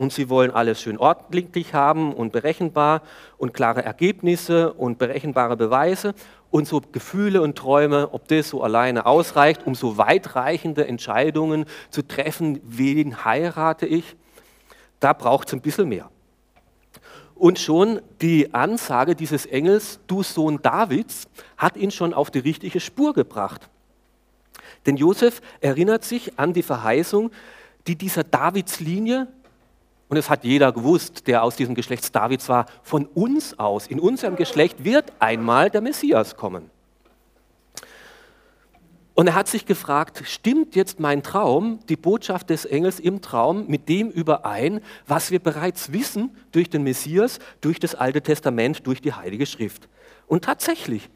und 0.00 0.14
sie 0.14 0.30
wollen 0.30 0.50
alles 0.50 0.80
schön 0.80 0.96
ordentlich 0.96 1.74
haben 1.74 2.14
und 2.14 2.32
berechenbar 2.32 3.02
und 3.36 3.52
klare 3.52 3.84
Ergebnisse 3.84 4.72
und 4.72 4.96
berechenbare 4.96 5.58
Beweise 5.58 6.14
und 6.50 6.66
so 6.66 6.80
Gefühle 6.80 7.42
und 7.42 7.56
Träume, 7.56 8.12
ob 8.12 8.28
das 8.28 8.48
so 8.48 8.62
alleine 8.62 9.06
ausreicht, 9.06 9.66
um 9.66 9.74
so 9.74 9.96
weitreichende 9.96 10.86
Entscheidungen 10.86 11.64
zu 11.90 12.02
treffen, 12.02 12.60
wen 12.64 13.24
heirate 13.24 13.86
ich. 13.86 14.16
Da 14.98 15.12
braucht 15.12 15.48
es 15.48 15.54
ein 15.54 15.60
bisschen 15.60 15.88
mehr. 15.88 16.10
Und 17.34 17.58
schon 17.58 18.02
die 18.20 18.52
Ansage 18.52 19.14
dieses 19.14 19.46
Engels, 19.46 20.00
du 20.06 20.22
Sohn 20.22 20.60
Davids, 20.60 21.26
hat 21.56 21.76
ihn 21.76 21.90
schon 21.90 22.12
auf 22.12 22.30
die 22.30 22.40
richtige 22.40 22.80
Spur 22.80 23.14
gebracht. 23.14 23.70
Denn 24.84 24.96
Josef 24.96 25.40
erinnert 25.60 26.04
sich 26.04 26.38
an 26.38 26.52
die 26.52 26.62
Verheißung, 26.62 27.30
die 27.86 27.96
dieser 27.96 28.24
Davidslinie, 28.24 29.28
und 30.10 30.16
es 30.16 30.28
hat 30.28 30.44
jeder 30.44 30.72
gewusst, 30.72 31.28
der 31.28 31.44
aus 31.44 31.54
diesem 31.54 31.76
Geschlecht 31.76 32.14
Davids 32.14 32.48
war, 32.48 32.66
von 32.82 33.06
uns 33.06 33.56
aus, 33.60 33.86
in 33.86 34.00
unserem 34.00 34.34
Geschlecht 34.34 34.82
wird 34.84 35.12
einmal 35.20 35.70
der 35.70 35.80
Messias 35.80 36.36
kommen. 36.36 36.68
Und 39.14 39.28
er 39.28 39.34
hat 39.36 39.46
sich 39.46 39.66
gefragt, 39.66 40.22
stimmt 40.26 40.74
jetzt 40.74 40.98
mein 40.98 41.22
Traum, 41.22 41.78
die 41.88 41.96
Botschaft 41.96 42.50
des 42.50 42.64
Engels 42.64 42.98
im 42.98 43.20
Traum, 43.20 43.68
mit 43.68 43.88
dem 43.88 44.10
überein, 44.10 44.80
was 45.06 45.30
wir 45.30 45.38
bereits 45.38 45.92
wissen 45.92 46.36
durch 46.50 46.68
den 46.68 46.82
Messias, 46.82 47.38
durch 47.60 47.78
das 47.78 47.94
Alte 47.94 48.20
Testament, 48.20 48.86
durch 48.88 49.00
die 49.00 49.12
Heilige 49.12 49.46
Schrift? 49.46 49.88
Und 50.26 50.44
tatsächlich, 50.44 51.08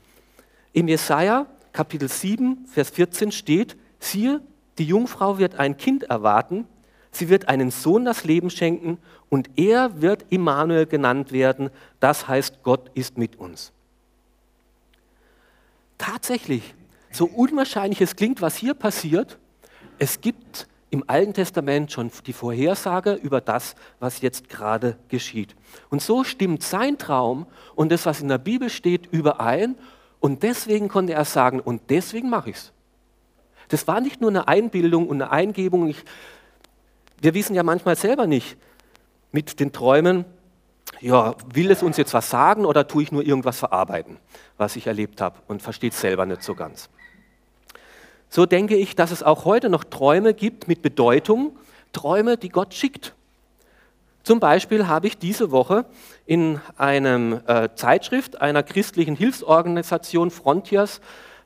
im 0.73 0.87
Jesaja 0.87 1.47
Kapitel 1.73 2.09
7, 2.09 2.67
Vers 2.67 2.91
14 2.91 3.33
steht, 3.33 3.77
siehe, 3.99 4.41
die 4.79 4.85
Jungfrau 4.85 5.39
wird 5.39 5.57
ein 5.57 5.77
Kind 5.77 6.05
erwarten, 6.05 6.69
sie 7.17 7.29
wird 7.29 7.49
einen 7.49 7.71
Sohn 7.71 8.05
das 8.05 8.25
Leben 8.25 8.51
schenken 8.51 8.99
und 9.29 9.51
er 9.57 10.01
wird 10.01 10.25
Immanuel 10.31 10.87
genannt 10.87 11.33
werden, 11.33 11.71
das 12.01 12.29
heißt, 12.29 12.63
Gott 12.63 12.91
ist 12.95 13.19
mit 13.19 13.37
uns. 13.37 13.73
Tatsächlich, 15.99 16.75
so 17.13 17.27
unwahrscheinlich 17.27 18.01
es 18.01 18.17
klingt, 18.17 18.43
was 18.43 18.57
hier 18.57 18.75
passiert, 18.75 19.39
es 19.99 20.21
gibt 20.21 20.67
im 20.91 21.05
Alten 21.09 21.35
Testament 21.35 21.91
schon 21.91 22.11
die 22.27 22.33
Vorhersage 22.33 23.15
über 23.15 23.41
das, 23.41 23.75
was 23.99 24.21
jetzt 24.21 24.49
gerade 24.49 24.97
geschieht. 25.09 25.57
Und 25.91 26.01
so 26.03 26.23
stimmt 26.23 26.63
sein 26.63 26.99
Traum 26.99 27.47
und 27.75 27.91
das, 27.91 28.07
was 28.07 28.21
in 28.21 28.29
der 28.29 28.39
Bibel 28.39 28.71
steht, 28.71 29.07
überein. 29.11 29.77
Und 30.21 30.45
deswegen 30.45 30.89
konnte 30.89 31.13
er 31.13 31.25
sagen, 31.25 31.59
und 31.59 31.83
deswegen 31.91 32.31
mache 32.31 32.51
ich 32.51 32.57
es. 32.57 32.73
Das 33.69 33.89
war 33.89 34.01
nicht 34.01 34.21
nur 34.21 34.31
eine 34.31 34.47
Einbildung 34.47 35.09
und 35.09 35.21
eine 35.21 35.33
Eingebung. 35.33 35.89
Ich, 35.89 36.05
wir 37.21 37.35
wissen 37.35 37.55
ja 37.55 37.63
manchmal 37.63 37.97
selber 37.97 38.27
nicht 38.27 38.57
mit 39.33 39.61
den 39.61 39.73
Träumen, 39.73 40.25
ja, 41.01 41.35
will 41.53 41.71
es 41.71 41.83
uns 41.83 41.97
jetzt 41.97 42.15
was 42.15 42.31
sagen 42.31 42.65
oder 42.65 42.87
tue 42.87 43.03
ich 43.03 43.13
nur 43.13 43.25
irgendwas 43.25 43.59
verarbeiten, 43.59 44.19
was 44.57 44.77
ich 44.77 44.87
erlebt 44.87 45.21
habe 45.21 45.39
und 45.49 45.63
verstehe 45.63 45.91
es 45.91 46.01
selber 46.01 46.27
nicht 46.27 46.43
so 46.43 46.55
ganz. 46.55 46.89
So 48.29 48.47
denke 48.47 48.77
ich, 48.77 48.97
dass 48.97 49.11
es 49.11 49.23
auch 49.23 49.45
heute 49.45 49.69
noch 49.69 49.85
Träume 49.85 50.35
gibt 50.35 50.67
mit 50.67 50.83
Bedeutung, 50.83 51.57
Träume, 51.93 52.37
die 52.37 52.49
Gott 52.49 52.75
schickt. 52.75 53.15
Zum 54.25 54.41
Beispiel 54.41 54.89
habe 54.89 55.07
ich 55.07 55.19
diese 55.19 55.51
Woche 55.51 55.85
in 56.27 56.61
einer 56.77 57.43
äh, 57.47 57.69
Zeitschrift 57.75 58.41
einer 58.41 58.63
christlichen 58.63 59.17
Hilfsorganisation 59.17 60.31
Frontiers 60.31 61.01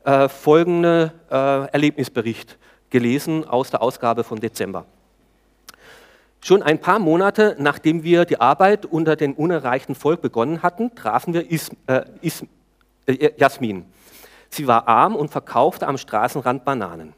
äh, 0.05 0.29
folgende 0.29 1.13
äh, 1.31 1.35
Erlebnisbericht 1.73 2.57
gelesen 2.91 3.45
aus 3.45 3.71
der 3.71 3.83
Ausgabe 3.83 4.25
von 4.25 4.41
Dezember. 4.41 4.87
Schon 6.41 6.63
ein 6.63 6.81
paar 6.81 6.99
Monate 6.99 7.57
nachdem 7.59 8.03
wir 8.05 8.25
die 8.25 8.41
Arbeit 8.41 8.87
unter 8.87 9.17
dem 9.17 9.35
unerreichten 9.35 9.95
Volk 9.95 10.23
begonnen 10.23 10.63
hatten, 10.63 10.95
trafen 10.95 11.35
wir 11.35 11.51
Is, 11.51 11.71
äh, 11.87 12.03
Is, 12.21 12.45
äh, 13.07 13.31
Jasmin. 13.37 13.85
Sie 14.51 14.67
war 14.67 14.89
arm 14.89 15.17
und 15.17 15.31
verkaufte 15.31 15.87
am 15.87 15.99
Straßenrand 15.99 16.65
Bananen. 16.65 17.15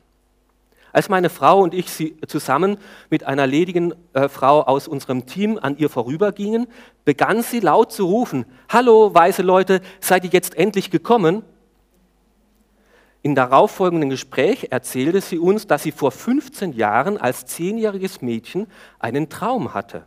Als 0.92 1.08
meine 1.08 1.30
Frau 1.30 1.60
und 1.60 1.72
ich 1.72 1.88
sie 1.90 2.16
zusammen 2.26 2.78
mit 3.10 3.24
einer 3.24 3.46
ledigen 3.46 3.94
äh, 4.12 4.28
Frau 4.28 4.62
aus 4.62 4.88
unserem 4.88 5.26
Team 5.26 5.58
an 5.60 5.76
ihr 5.76 5.88
vorübergingen, 5.88 6.66
begann 7.04 7.42
sie 7.42 7.60
laut 7.60 7.92
zu 7.92 8.06
rufen, 8.06 8.44
Hallo, 8.68 9.14
weise 9.14 9.42
Leute, 9.42 9.82
seid 10.00 10.24
ihr 10.24 10.30
jetzt 10.30 10.56
endlich 10.56 10.90
gekommen? 10.90 11.42
Im 13.22 13.34
darauffolgenden 13.34 14.08
Gespräch 14.08 14.68
erzählte 14.70 15.20
sie 15.20 15.38
uns, 15.38 15.66
dass 15.66 15.82
sie 15.82 15.92
vor 15.92 16.10
15 16.10 16.72
Jahren 16.72 17.18
als 17.18 17.44
zehnjähriges 17.46 18.22
Mädchen 18.22 18.66
einen 18.98 19.28
Traum 19.28 19.74
hatte. 19.74 20.06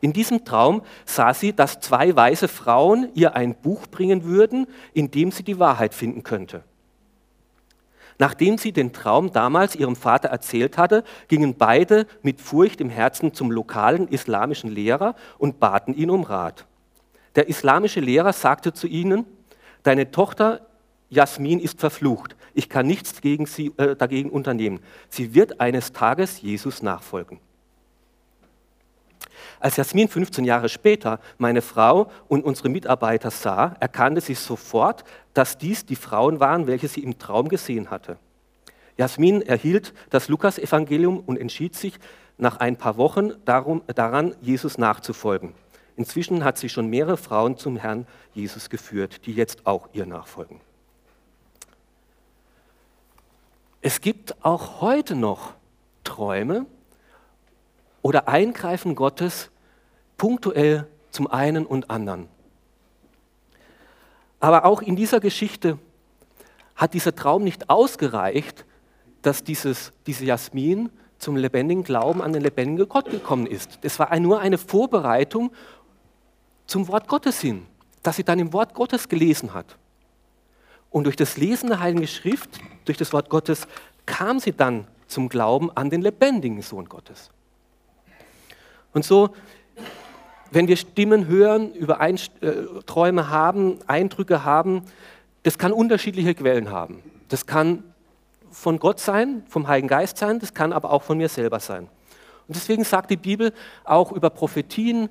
In 0.00 0.12
diesem 0.12 0.44
Traum 0.44 0.82
sah 1.04 1.32
sie, 1.32 1.52
dass 1.52 1.78
zwei 1.78 2.16
weise 2.16 2.48
Frauen 2.48 3.08
ihr 3.14 3.36
ein 3.36 3.54
Buch 3.54 3.86
bringen 3.86 4.24
würden, 4.24 4.66
in 4.92 5.12
dem 5.12 5.30
sie 5.30 5.44
die 5.44 5.60
Wahrheit 5.60 5.94
finden 5.94 6.24
könnte. 6.24 6.64
Nachdem 8.18 8.58
sie 8.58 8.72
den 8.72 8.92
Traum 8.92 9.32
damals 9.32 9.76
ihrem 9.76 9.96
Vater 9.96 10.28
erzählt 10.28 10.78
hatte, 10.78 11.04
gingen 11.28 11.54
beide 11.56 12.06
mit 12.22 12.40
Furcht 12.40 12.80
im 12.80 12.90
Herzen 12.90 13.32
zum 13.32 13.50
lokalen 13.50 14.08
islamischen 14.08 14.70
Lehrer 14.70 15.14
und 15.38 15.60
baten 15.60 15.94
ihn 15.94 16.10
um 16.10 16.24
Rat. 16.24 16.66
Der 17.36 17.48
islamische 17.48 18.00
Lehrer 18.00 18.32
sagte 18.32 18.72
zu 18.72 18.86
ihnen, 18.86 19.24
deine 19.82 20.10
Tochter 20.10 20.66
Jasmin 21.12 21.60
ist 21.60 21.78
verflucht. 21.78 22.36
Ich 22.54 22.70
kann 22.70 22.86
nichts 22.86 23.20
gegen 23.20 23.44
sie, 23.44 23.70
äh, 23.76 23.94
dagegen 23.94 24.30
unternehmen. 24.30 24.80
Sie 25.10 25.34
wird 25.34 25.60
eines 25.60 25.92
Tages 25.92 26.40
Jesus 26.40 26.82
nachfolgen. 26.82 27.38
Als 29.60 29.76
Jasmin 29.76 30.08
15 30.08 30.46
Jahre 30.46 30.70
später 30.70 31.20
meine 31.36 31.60
Frau 31.60 32.10
und 32.28 32.44
unsere 32.44 32.70
Mitarbeiter 32.70 33.30
sah, 33.30 33.76
erkannte 33.78 34.22
sie 34.22 34.34
sofort, 34.34 35.04
dass 35.34 35.58
dies 35.58 35.84
die 35.84 35.96
Frauen 35.96 36.40
waren, 36.40 36.66
welche 36.66 36.88
sie 36.88 37.02
im 37.02 37.18
Traum 37.18 37.48
gesehen 37.48 37.90
hatte. 37.90 38.16
Jasmin 38.96 39.42
erhielt 39.42 39.92
das 40.08 40.28
Lukasevangelium 40.28 41.20
und 41.20 41.38
entschied 41.38 41.76
sich 41.76 41.98
nach 42.38 42.56
ein 42.56 42.76
paar 42.76 42.96
Wochen 42.96 43.32
darum, 43.44 43.82
daran, 43.94 44.34
Jesus 44.40 44.78
nachzufolgen. 44.78 45.52
Inzwischen 45.98 46.42
hat 46.42 46.56
sie 46.56 46.70
schon 46.70 46.88
mehrere 46.88 47.18
Frauen 47.18 47.58
zum 47.58 47.76
Herrn 47.76 48.06
Jesus 48.32 48.70
geführt, 48.70 49.26
die 49.26 49.34
jetzt 49.34 49.66
auch 49.66 49.90
ihr 49.92 50.06
nachfolgen. 50.06 50.58
Es 53.84 54.00
gibt 54.00 54.44
auch 54.44 54.80
heute 54.80 55.16
noch 55.16 55.54
Träume 56.04 56.66
oder 58.00 58.28
Eingreifen 58.28 58.94
Gottes, 58.94 59.50
punktuell 60.16 60.86
zum 61.10 61.26
einen 61.26 61.66
und 61.66 61.90
anderen. 61.90 62.28
Aber 64.38 64.66
auch 64.66 64.82
in 64.82 64.94
dieser 64.94 65.18
Geschichte 65.18 65.78
hat 66.76 66.94
dieser 66.94 67.14
Traum 67.16 67.42
nicht 67.42 67.70
ausgereicht, 67.70 68.64
dass 69.20 69.42
dieses, 69.42 69.92
diese 70.06 70.24
Jasmin 70.26 70.90
zum 71.18 71.36
lebendigen 71.36 71.82
Glauben 71.82 72.22
an 72.22 72.32
den 72.32 72.42
lebendigen 72.42 72.88
Gott 72.88 73.10
gekommen 73.10 73.46
ist. 73.46 73.80
Das 73.82 73.98
war 73.98 74.16
nur 74.20 74.38
eine 74.40 74.58
Vorbereitung 74.58 75.50
zum 76.66 76.86
Wort 76.86 77.08
Gottes 77.08 77.40
hin, 77.40 77.66
dass 78.04 78.14
sie 78.14 78.24
dann 78.24 78.38
im 78.38 78.52
Wort 78.52 78.74
Gottes 78.74 79.08
gelesen 79.08 79.54
hat. 79.54 79.76
Und 80.92 81.04
durch 81.04 81.16
das 81.16 81.36
Lesen 81.36 81.70
der 81.70 81.80
Heiligen 81.80 82.06
Schrift, 82.06 82.60
durch 82.84 82.98
das 82.98 83.12
Wort 83.12 83.28
Gottes, 83.28 83.66
kam 84.06 84.38
sie 84.38 84.52
dann 84.52 84.86
zum 85.08 85.28
Glauben 85.28 85.70
an 85.74 85.90
den 85.90 86.02
lebendigen 86.02 86.62
Sohn 86.62 86.88
Gottes. 86.88 87.30
Und 88.92 89.04
so 89.04 89.34
wenn 90.52 90.68
wir 90.68 90.76
Stimmen 90.76 91.26
hören, 91.26 91.72
über 91.72 92.00
Ein 92.00 92.16
äh, 92.16 92.52
Träume 92.86 93.30
haben, 93.30 93.78
Eindrücke 93.86 94.44
haben, 94.44 94.82
das 95.42 95.58
kann 95.58 95.72
unterschiedliche 95.72 96.34
Quellen 96.34 96.70
haben. 96.70 97.02
Das 97.28 97.46
kann 97.46 97.82
von 98.50 98.78
Gott 98.78 99.00
sein, 99.00 99.44
vom 99.48 99.66
Heiligen 99.66 99.88
Geist 99.88 100.18
sein, 100.18 100.38
das 100.38 100.52
kann 100.52 100.74
aber 100.74 100.90
auch 100.90 101.02
von 101.02 101.16
mir 101.16 101.30
selber 101.30 101.58
sein. 101.58 101.88
Und 102.46 102.56
deswegen 102.56 102.84
sagt 102.84 103.10
die 103.10 103.16
Bibel 103.16 103.52
auch 103.82 104.12
über 104.12 104.28
Prophetien, 104.28 105.08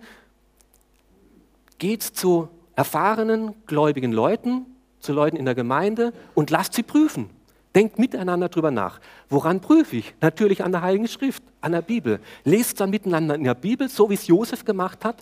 geht 1.80 2.04
zu 2.04 2.48
erfahrenen, 2.76 3.56
gläubigen 3.65 4.12
Leuten, 4.12 4.67
zu 5.02 5.14
Leuten 5.14 5.38
in 5.38 5.46
der 5.46 5.56
Gemeinde 5.56 6.14
und 6.34 6.50
lasst 6.50 6.74
sie 6.74 6.84
prüfen. 6.84 7.30
Denkt 7.76 8.00
miteinander 8.00 8.50
drüber 8.50 8.72
nach. 8.72 9.00
Woran 9.30 9.62
prüfe 9.62 9.96
ich? 9.96 10.14
Natürlich 10.20 10.64
an 10.64 10.72
der 10.72 10.82
Heiligen 10.82 11.08
Schrift, 11.08 11.44
an 11.62 11.72
der 11.72 11.82
Bibel. 11.82 12.20
Lest 12.44 12.80
dann 12.82 12.90
miteinander 12.90 13.36
in 13.36 13.46
der 13.46 13.56
Bibel, 13.56 13.88
so 13.88 14.10
wie 14.10 14.16
es 14.16 14.28
Josef 14.28 14.66
gemacht 14.66 15.06
hat, 15.06 15.22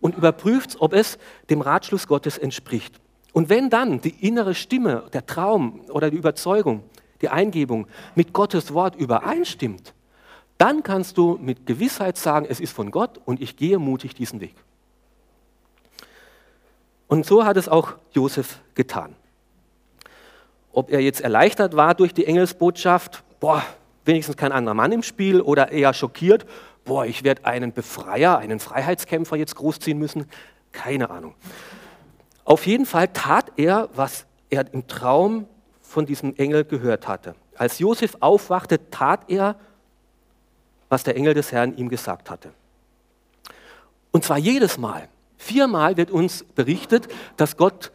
und 0.00 0.16
überprüft, 0.16 0.76
ob 0.80 0.92
es 0.92 1.18
dem 1.48 1.62
Ratschluss 1.62 2.06
Gottes 2.06 2.36
entspricht. 2.36 3.00
Und 3.32 3.48
wenn 3.48 3.70
dann 3.70 4.00
die 4.00 4.26
innere 4.26 4.54
Stimme, 4.54 5.04
der 5.12 5.26
Traum 5.26 5.80
oder 5.90 6.10
die 6.10 6.16
Überzeugung, 6.16 6.82
die 7.22 7.28
Eingebung 7.28 7.86
mit 8.14 8.32
Gottes 8.32 8.74
Wort 8.74 8.96
übereinstimmt, 8.96 9.94
dann 10.58 10.82
kannst 10.82 11.18
du 11.18 11.38
mit 11.40 11.66
Gewissheit 11.66 12.16
sagen, 12.16 12.46
es 12.48 12.60
ist 12.60 12.72
von 12.72 12.90
Gott 12.90 13.20
und 13.24 13.40
ich 13.40 13.56
gehe 13.56 13.78
mutig 13.78 14.14
diesen 14.14 14.40
Weg. 14.40 14.54
Und 17.08 17.26
so 17.26 17.44
hat 17.44 17.56
es 17.56 17.68
auch 17.68 17.94
Josef 18.12 18.60
getan. 18.74 19.14
Ob 20.72 20.90
er 20.90 21.00
jetzt 21.00 21.20
erleichtert 21.20 21.76
war 21.76 21.94
durch 21.94 22.12
die 22.12 22.26
Engelsbotschaft, 22.26 23.22
boah, 23.40 23.62
wenigstens 24.04 24.36
kein 24.36 24.52
anderer 24.52 24.74
Mann 24.74 24.92
im 24.92 25.02
Spiel, 25.02 25.40
oder 25.40 25.72
eher 25.72 25.94
schockiert, 25.94 26.46
boah, 26.84 27.06
ich 27.06 27.24
werde 27.24 27.44
einen 27.44 27.72
Befreier, 27.72 28.38
einen 28.38 28.60
Freiheitskämpfer 28.60 29.36
jetzt 29.36 29.56
großziehen 29.56 29.98
müssen, 29.98 30.26
keine 30.72 31.10
Ahnung. 31.10 31.34
Auf 32.44 32.66
jeden 32.66 32.86
Fall 32.86 33.08
tat 33.08 33.52
er, 33.56 33.88
was 33.94 34.26
er 34.50 34.72
im 34.72 34.86
Traum 34.86 35.46
von 35.82 36.06
diesem 36.06 36.36
Engel 36.36 36.64
gehört 36.64 37.08
hatte. 37.08 37.34
Als 37.56 37.78
Josef 37.78 38.16
aufwachte, 38.20 38.90
tat 38.90 39.24
er, 39.28 39.56
was 40.88 41.02
der 41.02 41.16
Engel 41.16 41.34
des 41.34 41.52
Herrn 41.52 41.76
ihm 41.76 41.88
gesagt 41.88 42.30
hatte. 42.30 42.52
Und 44.12 44.24
zwar 44.24 44.38
jedes 44.38 44.78
Mal. 44.78 45.08
Viermal 45.46 45.96
wird 45.96 46.10
uns 46.10 46.42
berichtet, 46.42 47.06
dass 47.36 47.56
Gott 47.56 47.92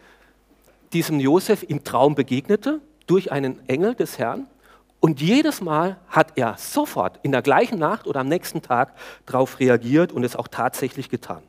diesem 0.94 1.20
Josef 1.20 1.64
im 1.64 1.84
Traum 1.84 2.16
begegnete 2.16 2.80
durch 3.08 3.32
einen 3.32 3.68
Engel 3.68 3.94
des 3.94 4.18
Herrn. 4.18 4.48
Und 5.02 5.20
jedes 5.20 5.60
Mal 5.60 5.98
hat 6.08 6.38
er 6.38 6.56
sofort 6.58 7.20
in 7.24 7.34
der 7.34 7.42
gleichen 7.42 7.78
Nacht 7.78 8.08
oder 8.08 8.22
am 8.22 8.30
nächsten 8.30 8.62
Tag 8.62 8.94
darauf 9.26 9.60
reagiert 9.60 10.14
und 10.14 10.24
es 10.24 10.38
auch 10.38 10.48
tatsächlich 10.48 11.10
getan. 11.10 11.44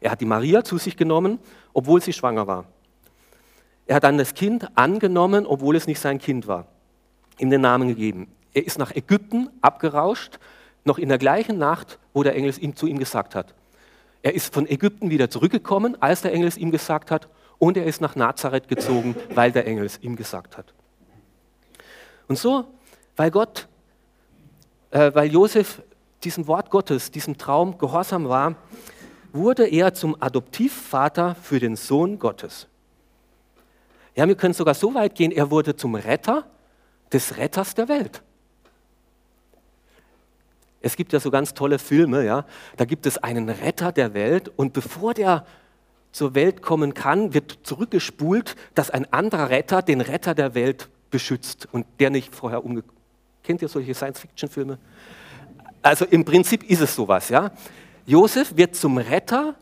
Er 0.00 0.12
hat 0.12 0.20
die 0.20 0.26
Maria 0.26 0.62
zu 0.62 0.78
sich 0.78 0.96
genommen, 0.96 1.40
obwohl 1.72 2.00
sie 2.00 2.12
schwanger 2.12 2.46
war. 2.46 2.66
Er 3.86 3.96
hat 3.96 4.04
dann 4.04 4.18
das 4.18 4.34
Kind 4.34 4.68
angenommen, 4.76 5.46
obwohl 5.46 5.74
es 5.74 5.88
nicht 5.88 5.98
sein 5.98 6.18
Kind 6.18 6.46
war. 6.46 6.66
Ihm 7.38 7.50
den 7.50 7.60
Namen 7.60 7.88
gegeben. 7.88 8.28
Er 8.54 8.64
ist 8.64 8.78
nach 8.78 8.94
Ägypten 8.94 9.48
abgerauscht, 9.62 10.38
noch 10.84 10.98
in 10.98 11.08
der 11.08 11.18
gleichen 11.18 11.58
Nacht, 11.58 11.98
wo 12.12 12.22
der 12.22 12.36
Engel 12.36 12.50
es 12.50 12.60
zu 12.76 12.86
ihm 12.86 12.98
gesagt 12.98 13.34
hat. 13.34 13.54
Er 14.22 14.34
ist 14.34 14.54
von 14.54 14.68
Ägypten 14.68 15.10
wieder 15.10 15.30
zurückgekommen, 15.30 16.00
als 16.00 16.22
der 16.22 16.32
Engel 16.32 16.48
es 16.48 16.56
ihm 16.56 16.70
gesagt 16.70 17.10
hat, 17.10 17.28
und 17.58 17.76
er 17.76 17.84
ist 17.84 18.00
nach 18.00 18.16
Nazareth 18.16 18.68
gezogen, 18.68 19.14
weil 19.34 19.52
der 19.52 19.66
Engel 19.66 19.84
es 19.84 20.00
ihm 20.00 20.16
gesagt 20.16 20.56
hat. 20.56 20.74
Und 22.26 22.36
so, 22.36 22.64
weil 23.16 23.30
Gott, 23.30 23.68
äh, 24.90 25.12
weil 25.14 25.30
Josef 25.30 25.82
diesem 26.24 26.46
Wort 26.46 26.70
Gottes, 26.70 27.10
diesem 27.10 27.36
Traum 27.36 27.78
gehorsam 27.78 28.28
war, 28.28 28.56
wurde 29.32 29.66
er 29.66 29.94
zum 29.94 30.16
Adoptivvater 30.20 31.34
für 31.34 31.58
den 31.58 31.76
Sohn 31.76 32.18
Gottes. 32.18 32.68
Ja, 34.14 34.28
wir 34.28 34.34
können 34.34 34.54
sogar 34.54 34.74
so 34.74 34.94
weit 34.94 35.14
gehen, 35.14 35.32
er 35.32 35.50
wurde 35.50 35.74
zum 35.74 35.94
Retter 35.94 36.46
des 37.12 37.36
Retters 37.36 37.74
der 37.74 37.88
Welt. 37.88 38.22
Es 40.82 40.96
gibt 40.96 41.12
ja 41.12 41.20
so 41.20 41.30
ganz 41.30 41.54
tolle 41.54 41.78
Filme, 41.78 42.24
ja. 42.24 42.44
Da 42.76 42.84
gibt 42.84 43.06
es 43.06 43.18
einen 43.18 43.48
Retter 43.48 43.92
der 43.92 44.14
Welt 44.14 44.50
und 44.56 44.72
bevor 44.72 45.14
der 45.14 45.46
zur 46.10 46.34
Welt 46.34 46.60
kommen 46.60 46.92
kann, 46.92 47.32
wird 47.32 47.60
zurückgespult, 47.62 48.54
dass 48.74 48.90
ein 48.90 49.10
anderer 49.12 49.48
Retter 49.48 49.80
den 49.80 50.00
Retter 50.00 50.34
der 50.34 50.54
Welt 50.54 50.90
beschützt 51.10 51.68
und 51.72 51.86
der 52.00 52.10
nicht 52.10 52.34
vorher 52.34 52.64
umge... 52.64 52.84
Kennt 53.42 53.62
ihr 53.62 53.68
solche 53.68 53.94
Science-Fiction-Filme? 53.94 54.78
Also 55.80 56.04
im 56.04 56.24
Prinzip 56.24 56.68
ist 56.68 56.80
es 56.80 56.94
sowas, 56.94 57.28
ja. 57.28 57.50
Josef 58.06 58.56
wird 58.56 58.76
zum 58.76 58.98
Retter 58.98 59.54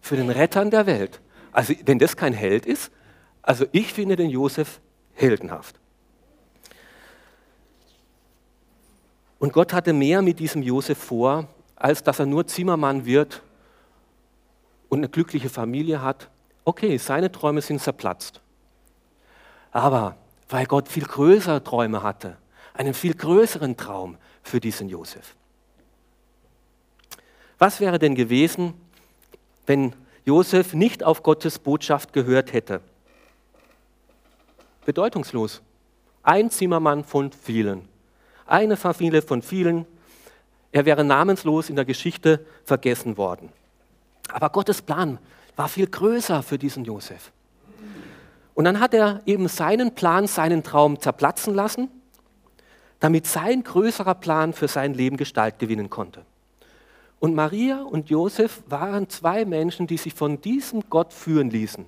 für 0.00 0.16
den 0.16 0.30
Rettern 0.30 0.70
der 0.70 0.86
Welt. 0.86 1.20
Also 1.52 1.74
wenn 1.84 1.98
das 1.98 2.16
kein 2.16 2.32
Held 2.32 2.66
ist, 2.66 2.92
also 3.42 3.64
ich 3.72 3.92
finde 3.92 4.16
den 4.16 4.30
Josef 4.30 4.80
heldenhaft. 5.14 5.76
Und 9.38 9.52
Gott 9.52 9.72
hatte 9.72 9.92
mehr 9.92 10.22
mit 10.22 10.38
diesem 10.38 10.62
Josef 10.62 10.98
vor, 10.98 11.48
als 11.74 12.02
dass 12.02 12.18
er 12.18 12.26
nur 12.26 12.46
Zimmermann 12.46 13.04
wird 13.04 13.42
und 14.88 14.98
eine 14.98 15.08
glückliche 15.08 15.50
Familie 15.50 16.00
hat. 16.00 16.30
Okay, 16.64 16.96
seine 16.96 17.30
Träume 17.30 17.60
sind 17.60 17.80
zerplatzt. 17.80 18.40
Aber 19.72 20.16
weil 20.48 20.66
Gott 20.66 20.88
viel 20.88 21.04
größere 21.04 21.62
Träume 21.62 22.02
hatte, 22.02 22.38
einen 22.72 22.94
viel 22.94 23.14
größeren 23.14 23.76
Traum 23.76 24.16
für 24.42 24.60
diesen 24.60 24.88
Josef. 24.88 25.34
Was 27.58 27.80
wäre 27.80 27.98
denn 27.98 28.14
gewesen, 28.14 28.74
wenn 29.66 29.94
Josef 30.24 30.74
nicht 30.74 31.02
auf 31.02 31.22
Gottes 31.22 31.58
Botschaft 31.58 32.12
gehört 32.12 32.52
hätte? 32.52 32.80
Bedeutungslos. 34.84 35.62
Ein 36.22 36.50
Zimmermann 36.50 37.04
von 37.04 37.32
vielen. 37.32 37.88
Eine 38.46 38.76
Familie 38.76 39.22
von 39.22 39.42
vielen. 39.42 39.86
Er 40.72 40.84
wäre 40.84 41.04
namenslos 41.04 41.68
in 41.68 41.76
der 41.76 41.84
Geschichte 41.84 42.44
vergessen 42.64 43.16
worden. 43.16 43.48
Aber 44.32 44.50
Gottes 44.50 44.82
Plan 44.82 45.18
war 45.56 45.68
viel 45.68 45.86
größer 45.86 46.42
für 46.42 46.58
diesen 46.58 46.84
Josef. 46.84 47.32
Und 48.54 48.64
dann 48.64 48.80
hat 48.80 48.94
er 48.94 49.20
eben 49.26 49.48
seinen 49.48 49.94
Plan, 49.94 50.26
seinen 50.26 50.62
Traum 50.62 51.00
zerplatzen 51.00 51.54
lassen, 51.54 51.88
damit 53.00 53.26
sein 53.26 53.62
größerer 53.62 54.14
Plan 54.14 54.52
für 54.52 54.68
sein 54.68 54.94
Leben 54.94 55.16
Gestalt 55.16 55.58
gewinnen 55.58 55.90
konnte. 55.90 56.22
Und 57.18 57.34
Maria 57.34 57.82
und 57.82 58.10
Josef 58.10 58.62
waren 58.68 59.08
zwei 59.08 59.44
Menschen, 59.44 59.86
die 59.86 59.96
sich 59.96 60.14
von 60.14 60.40
diesem 60.40 60.88
Gott 60.88 61.12
führen 61.12 61.50
ließen, 61.50 61.84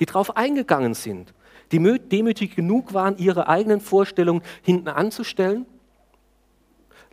die 0.00 0.06
darauf 0.06 0.36
eingegangen 0.36 0.94
sind, 0.94 1.32
die 1.72 1.78
demütig 1.98 2.54
genug 2.54 2.94
waren, 2.94 3.16
ihre 3.18 3.48
eigenen 3.48 3.80
Vorstellungen 3.80 4.42
hinten 4.62 4.88
anzustellen, 4.88 5.66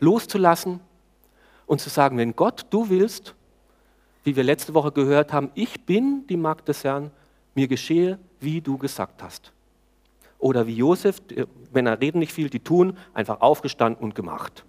loszulassen 0.01 0.81
und 1.65 1.79
zu 1.79 1.89
sagen, 1.89 2.17
wenn 2.17 2.35
Gott, 2.35 2.65
du 2.69 2.89
willst, 2.89 3.33
wie 4.25 4.35
wir 4.35 4.43
letzte 4.43 4.73
Woche 4.73 4.91
gehört 4.91 5.31
haben, 5.31 5.49
ich 5.55 5.85
bin 5.85 6.27
die 6.27 6.35
Magd 6.37 6.67
des 6.67 6.83
Herrn, 6.83 7.11
mir 7.55 7.69
geschehe, 7.69 8.19
wie 8.41 8.59
du 8.59 8.77
gesagt 8.77 9.23
hast. 9.23 9.53
Oder 10.37 10.67
wie 10.67 10.75
Josef, 10.75 11.21
wenn 11.71 11.85
er 11.85 12.01
reden 12.01 12.19
nicht 12.19 12.33
viel, 12.33 12.49
die 12.49 12.59
tun, 12.59 12.97
einfach 13.13 13.41
aufgestanden 13.41 14.03
und 14.03 14.15
gemacht. 14.15 14.65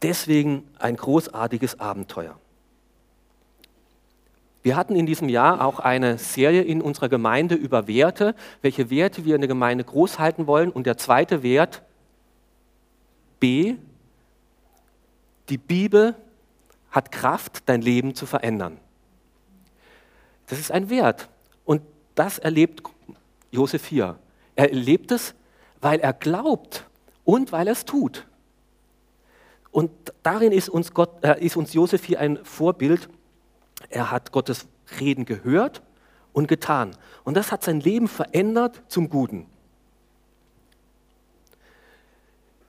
Deswegen 0.00 0.64
ein 0.78 0.96
großartiges 0.96 1.78
Abenteuer. 1.78 2.36
Wir 4.62 4.76
hatten 4.76 4.96
in 4.96 5.06
diesem 5.06 5.28
Jahr 5.28 5.64
auch 5.64 5.80
eine 5.80 6.18
Serie 6.18 6.62
in 6.62 6.80
unserer 6.80 7.08
Gemeinde 7.08 7.56
über 7.56 7.88
Werte, 7.88 8.34
welche 8.62 8.90
Werte 8.90 9.24
wir 9.24 9.34
in 9.34 9.40
der 9.40 9.48
Gemeinde 9.48 9.84
groß 9.84 10.18
halten 10.18 10.46
wollen. 10.46 10.70
Und 10.70 10.86
der 10.86 10.96
zweite 10.96 11.42
Wert, 11.42 11.82
B, 13.42 13.74
die 15.48 15.58
Bibel 15.58 16.14
hat 16.92 17.10
Kraft, 17.10 17.64
dein 17.66 17.82
Leben 17.82 18.14
zu 18.14 18.24
verändern. 18.24 18.78
Das 20.46 20.60
ist 20.60 20.70
ein 20.70 20.90
Wert. 20.90 21.28
Und 21.64 21.82
das 22.14 22.38
erlebt 22.38 22.84
Josef 23.50 23.84
hier. 23.84 24.16
Er 24.54 24.70
erlebt 24.70 25.10
es, 25.10 25.34
weil 25.80 25.98
er 25.98 26.12
glaubt 26.12 26.86
und 27.24 27.50
weil 27.50 27.66
er 27.66 27.72
es 27.72 27.84
tut. 27.84 28.28
Und 29.72 29.90
darin 30.22 30.52
ist 30.52 30.68
uns, 30.68 30.94
Gott, 30.94 31.24
äh, 31.24 31.44
ist 31.44 31.56
uns 31.56 31.72
Josef 31.72 32.04
hier 32.04 32.20
ein 32.20 32.38
Vorbild. 32.44 33.08
Er 33.88 34.12
hat 34.12 34.30
Gottes 34.30 34.68
Reden 35.00 35.24
gehört 35.24 35.82
und 36.32 36.46
getan. 36.46 36.94
Und 37.24 37.36
das 37.36 37.50
hat 37.50 37.64
sein 37.64 37.80
Leben 37.80 38.06
verändert 38.06 38.82
zum 38.86 39.10
Guten. 39.10 39.48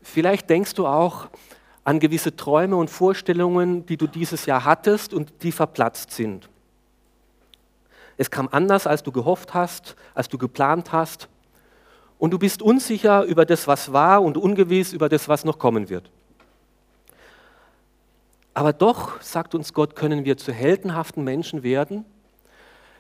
Vielleicht 0.04 0.50
denkst 0.50 0.74
du 0.76 0.86
auch 0.86 1.30
an 1.84 2.00
gewisse 2.00 2.36
Träume 2.36 2.76
und 2.76 2.90
Vorstellungen, 2.90 3.86
die 3.86 3.98
du 3.98 4.08
dieses 4.08 4.46
Jahr 4.46 4.64
hattest 4.64 5.14
und 5.14 5.44
die 5.44 5.52
verplatzt 5.52 6.12
sind. 6.12 6.50
Es 8.18 8.30
kam 8.30 8.48
anders, 8.52 8.86
als 8.86 9.04
du 9.04 9.12
gehofft 9.12 9.54
hast, 9.54 9.96
als 10.14 10.30
du 10.30 10.38
geplant 10.38 10.92
hast. 10.92 11.28
Und 12.20 12.32
du 12.32 12.40
bist 12.40 12.62
unsicher 12.62 13.24
über 13.24 13.46
das, 13.46 13.68
was 13.68 13.92
war 13.92 14.22
und 14.22 14.38
ungewiss 14.38 14.94
über 14.94 15.10
das, 15.10 15.28
was 15.28 15.46
noch 15.46 15.58
kommen 15.58 15.90
wird. 15.90 16.12
Aber 18.54 18.72
doch, 18.72 19.20
sagt 19.22 19.56
uns 19.56 19.74
Gott, 19.74 19.96
können 19.96 20.26
wir 20.26 20.38
zu 20.38 20.54
heldenhaften 20.54 21.24
Menschen 21.24 21.64
werden. 21.64 22.06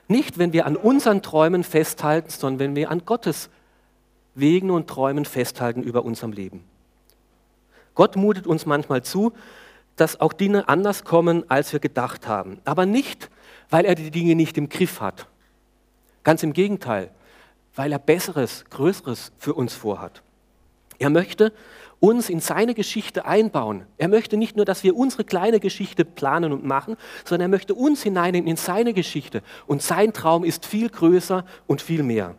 Nicht, 0.08 0.40
wenn 0.40 0.52
wir 0.52 0.66
an 0.66 0.76
unseren 0.76 1.22
Träumen 1.22 1.64
festhalten, 1.64 2.30
sondern 2.32 2.60
wenn 2.60 2.76
wir 2.76 2.90
an 2.90 3.06
Gottes 3.06 3.50
Wegen 4.36 4.72
und 4.72 4.90
Träumen 4.90 5.26
festhalten 5.26 5.84
über 5.84 6.04
unserem 6.04 6.34
Leben. 6.34 6.64
Gott 7.96 8.16
mutet 8.16 8.48
uns 8.48 8.66
manchmal 8.66 9.04
zu, 9.04 9.34
dass 9.96 10.20
auch 10.20 10.34
Dinge 10.34 10.68
anders 10.68 11.04
kommen, 11.04 11.50
als 11.50 11.72
wir 11.74 11.80
gedacht 11.80 12.28
haben. 12.28 12.60
Aber 12.66 12.86
nicht, 12.86 13.30
weil 13.70 13.86
er 13.86 13.96
die 13.96 14.12
Dinge 14.12 14.36
nicht 14.36 14.58
im 14.58 14.70
Griff 14.70 15.02
hat. 15.02 15.28
Ganz 16.24 16.42
im 16.44 16.54
Gegenteil, 16.54 17.12
weil 17.76 17.92
er 17.92 18.00
Besseres, 18.00 18.66
Größeres 18.70 19.32
für 19.38 19.54
uns 19.54 19.74
vorhat. 19.74 20.24
Er 21.00 21.10
möchte 21.10 21.54
uns 22.00 22.30
in 22.30 22.40
seine 22.40 22.74
Geschichte 22.74 23.26
einbauen. 23.26 23.86
Er 23.98 24.10
möchte 24.10 24.36
nicht 24.36 24.58
nur, 24.58 24.66
dass 24.66 24.84
wir 24.84 24.96
unsere 24.96 25.24
kleine 25.24 25.60
Geschichte 25.60 26.04
planen 26.04 26.52
und 26.52 26.66
machen, 26.66 26.98
sondern 27.24 27.50
er 27.50 27.56
möchte 27.56 27.74
uns 27.76 28.04
hinein 28.04 28.36
in 28.36 28.58
seine 28.58 28.94
Geschichte. 28.94 29.42
Und 29.68 29.82
sein 29.82 30.12
Traum 30.12 30.44
ist 30.44 30.66
viel 30.66 30.90
größer 30.90 31.46
und 31.66 31.82
viel 31.82 32.04
mehr. 32.04 32.36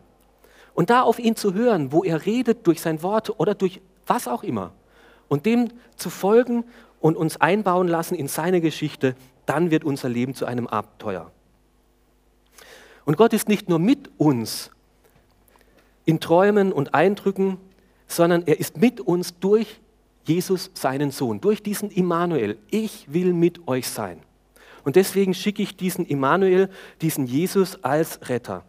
Und 0.75 0.89
da 0.89 1.01
auf 1.01 1.19
ihn 1.19 1.35
zu 1.35 1.53
hören, 1.53 1.91
wo 1.91 2.03
er 2.03 2.25
redet, 2.25 2.67
durch 2.67 2.81
sein 2.81 3.01
Wort 3.01 3.39
oder 3.39 3.55
durch 3.55 3.81
was 4.05 4.27
auch 4.27 4.43
immer, 4.43 4.71
und 5.27 5.45
dem 5.45 5.69
zu 5.95 6.09
folgen 6.09 6.63
und 6.99 7.17
uns 7.17 7.39
einbauen 7.39 7.87
lassen 7.87 8.15
in 8.15 8.27
seine 8.27 8.61
Geschichte, 8.61 9.15
dann 9.45 9.71
wird 9.71 9.83
unser 9.83 10.09
Leben 10.09 10.33
zu 10.33 10.45
einem 10.45 10.67
Abenteuer. 10.67 11.31
Und 13.05 13.17
Gott 13.17 13.33
ist 13.33 13.47
nicht 13.47 13.69
nur 13.69 13.79
mit 13.79 14.09
uns 14.17 14.71
in 16.05 16.19
Träumen 16.19 16.71
und 16.71 16.93
Eindrücken, 16.93 17.57
sondern 18.07 18.43
er 18.45 18.59
ist 18.59 18.77
mit 18.77 19.01
uns 19.01 19.39
durch 19.39 19.79
Jesus, 20.25 20.71
seinen 20.73 21.11
Sohn, 21.11 21.39
durch 21.39 21.61
diesen 21.61 21.91
Immanuel. 21.91 22.57
Ich 22.71 23.11
will 23.13 23.33
mit 23.33 23.67
euch 23.67 23.87
sein. 23.87 24.19
Und 24.83 24.95
deswegen 24.95 25.33
schicke 25.33 25.63
ich 25.63 25.75
diesen 25.75 26.05
Immanuel, 26.05 26.69
diesen 27.01 27.25
Jesus 27.25 27.83
als 27.83 28.27
Retter. 28.29 28.63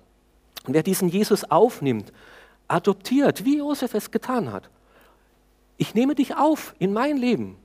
Und 0.66 0.74
wer 0.74 0.82
diesen 0.82 1.08
Jesus 1.08 1.44
aufnimmt, 1.50 2.12
adoptiert, 2.68 3.44
wie 3.44 3.58
Josef 3.58 3.94
es 3.94 4.10
getan 4.10 4.52
hat. 4.52 4.68
Ich 5.78 5.94
nehme 5.94 6.14
dich 6.14 6.36
auf 6.36 6.74
in 6.78 6.92
mein 6.92 7.16
Leben. 7.16 7.56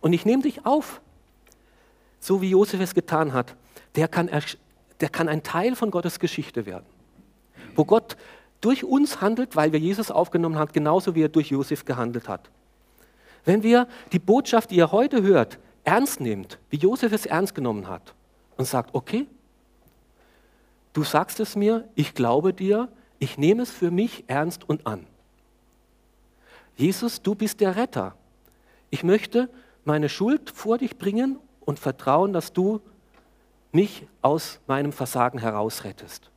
und 0.00 0.12
ich 0.12 0.24
nehme 0.24 0.42
dich 0.42 0.66
auf, 0.66 1.00
so 2.18 2.40
wie 2.40 2.50
Josef 2.50 2.80
es 2.80 2.94
getan 2.94 3.32
hat, 3.32 3.54
der 3.94 4.08
kann, 4.08 4.28
der 5.00 5.08
kann 5.08 5.28
ein 5.28 5.42
Teil 5.42 5.76
von 5.76 5.90
Gottes 5.90 6.18
Geschichte 6.18 6.66
werden. 6.66 6.86
Wo 7.76 7.84
Gott 7.84 8.16
durch 8.60 8.84
uns 8.84 9.20
handelt, 9.20 9.54
weil 9.54 9.72
wir 9.72 9.78
Jesus 9.78 10.10
aufgenommen 10.10 10.56
haben, 10.58 10.72
genauso 10.72 11.14
wie 11.14 11.22
er 11.22 11.28
durch 11.28 11.50
Josef 11.50 11.84
gehandelt 11.84 12.28
hat. 12.28 12.50
Wenn 13.44 13.62
wir 13.62 13.88
die 14.12 14.18
Botschaft, 14.18 14.70
die 14.70 14.76
ihr 14.76 14.92
heute 14.92 15.22
hört, 15.22 15.58
ernst 15.84 16.20
nehmt, 16.20 16.58
wie 16.70 16.76
Josef 16.76 17.12
es 17.12 17.26
ernst 17.26 17.54
genommen 17.54 17.88
hat 17.88 18.14
und 18.56 18.66
sagt, 18.66 18.94
okay, 18.94 19.26
du 20.92 21.02
sagst 21.02 21.40
es 21.40 21.56
mir, 21.56 21.88
ich 21.94 22.14
glaube 22.14 22.52
dir, 22.52 22.88
ich 23.18 23.36
nehme 23.36 23.62
es 23.62 23.70
für 23.70 23.90
mich 23.90 24.24
ernst 24.28 24.68
und 24.68 24.86
an. 24.86 25.06
Jesus, 26.82 27.22
du 27.22 27.36
bist 27.36 27.60
der 27.60 27.76
Retter. 27.76 28.16
Ich 28.90 29.04
möchte 29.04 29.48
meine 29.84 30.08
Schuld 30.08 30.50
vor 30.50 30.78
dich 30.78 30.98
bringen 30.98 31.38
und 31.60 31.78
vertrauen, 31.78 32.32
dass 32.32 32.52
du 32.52 32.80
mich 33.70 34.04
aus 34.20 34.58
meinem 34.66 34.90
Versagen 34.90 35.38
herausrettest. 35.38 36.28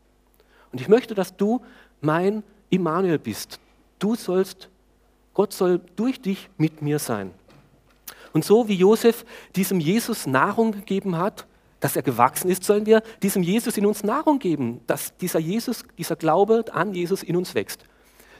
Und 0.71 0.79
ich 0.79 0.87
möchte, 0.87 1.15
dass 1.15 1.35
du 1.35 1.61
mein 1.99 2.43
Immanuel 2.69 3.17
bist. 3.17 3.59
Du 3.97 4.13
sollst, 4.13 4.69
Gott 5.33 5.51
soll 5.51 5.81
durch 5.95 6.21
dich 6.21 6.47
mit 6.57 6.79
mir 6.79 6.99
sein. 6.99 7.31
Und 8.31 8.45
so 8.45 8.67
wie 8.67 8.75
Josef 8.75 9.25
diesem 9.55 9.79
Jesus 9.79 10.27
Nahrung 10.27 10.73
gegeben 10.73 11.17
hat, 11.17 11.47
dass 11.79 11.95
er 11.95 12.03
gewachsen 12.03 12.51
ist, 12.51 12.63
sollen 12.63 12.85
wir 12.85 13.01
diesem 13.23 13.41
Jesus 13.41 13.77
in 13.77 13.87
uns 13.87 14.03
Nahrung 14.03 14.37
geben, 14.37 14.81
dass 14.85 15.17
dieser 15.17 15.39
Jesus, 15.39 15.83
dieser 15.97 16.15
Glaube 16.15 16.65
an 16.71 16.93
Jesus 16.93 17.23
in 17.23 17.35
uns 17.35 17.55
wächst. 17.55 17.85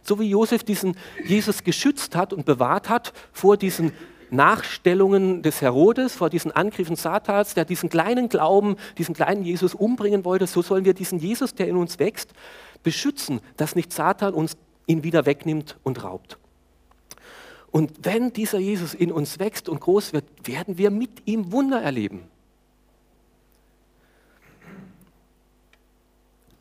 So 0.08 0.20
wie 0.20 0.30
Josef 0.30 0.64
diesen 0.64 0.96
Jesus 1.26 1.64
geschützt 1.64 2.16
hat 2.16 2.32
und 2.32 2.46
bewahrt 2.46 2.90
hat 2.90 3.12
vor 3.34 3.58
diesen 3.58 3.92
Nachstellungen 4.30 5.42
des 5.42 5.62
Herodes, 5.62 6.14
vor 6.14 6.30
diesen 6.30 6.52
Angriffen 6.52 6.96
Satans, 6.96 7.56
der 7.56 7.66
diesen 7.66 7.90
kleinen 7.90 8.30
Glauben, 8.30 8.76
diesen 9.00 9.16
kleinen 9.16 9.44
Jesus 9.44 9.74
umbringen 9.74 10.24
wollte, 10.24 10.46
so 10.46 10.62
sollen 10.62 10.86
wir 10.86 10.94
diesen 10.94 11.18
Jesus, 11.18 11.56
der 11.56 11.68
in 11.68 11.76
uns 11.76 11.98
wächst, 11.98 12.34
beschützen, 12.84 13.42
dass 13.58 13.76
nicht 13.76 13.92
Satan 13.92 14.36
uns 14.36 14.58
ihn 14.86 15.04
wieder 15.04 15.26
wegnimmt 15.26 15.78
und 15.84 16.04
raubt. 16.04 16.38
Und 17.72 17.92
wenn 18.04 18.32
dieser 18.32 18.60
Jesus 18.60 18.94
in 18.94 19.12
uns 19.12 19.40
wächst 19.40 19.68
und 19.68 19.82
groß 19.82 20.14
wird, 20.14 20.26
werden 20.44 20.78
wir 20.78 20.92
mit 20.92 21.24
ihm 21.26 21.52
Wunder 21.52 21.82
erleben. 21.82 22.28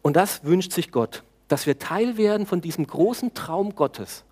Und 0.00 0.16
das 0.16 0.44
wünscht 0.44 0.72
sich 0.72 0.90
Gott, 0.90 1.22
dass 1.48 1.66
wir 1.66 1.78
Teil 1.78 2.16
werden 2.16 2.46
von 2.46 2.60
diesem 2.60 2.86
großen 2.86 3.34
Traum 3.34 3.74
Gottes. 3.74 4.24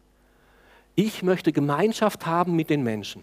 Ich 0.95 1.23
möchte 1.23 1.53
Gemeinschaft 1.53 2.27
haben 2.27 2.55
mit 2.55 2.71
den 2.71 2.83
Menschen. 2.83 3.23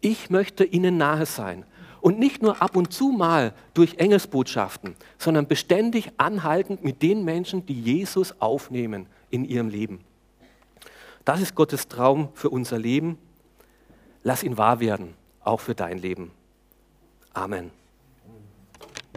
Ich 0.00 0.30
möchte 0.30 0.64
ihnen 0.64 0.96
nahe 0.96 1.26
sein. 1.26 1.64
Und 2.00 2.18
nicht 2.18 2.40
nur 2.40 2.62
ab 2.62 2.76
und 2.76 2.92
zu 2.92 3.08
mal 3.10 3.52
durch 3.74 3.96
Engelsbotschaften, 3.98 4.96
sondern 5.18 5.46
beständig 5.46 6.10
anhaltend 6.16 6.82
mit 6.82 7.02
den 7.02 7.24
Menschen, 7.24 7.66
die 7.66 7.78
Jesus 7.78 8.40
aufnehmen 8.40 9.06
in 9.28 9.44
ihrem 9.44 9.68
Leben. 9.68 10.00
Das 11.26 11.42
ist 11.42 11.54
Gottes 11.54 11.88
Traum 11.88 12.30
für 12.32 12.48
unser 12.48 12.78
Leben. 12.78 13.18
Lass 14.22 14.42
ihn 14.42 14.56
wahr 14.56 14.80
werden, 14.80 15.14
auch 15.44 15.60
für 15.60 15.74
dein 15.74 15.98
Leben. 15.98 16.30
Amen. 17.34 17.70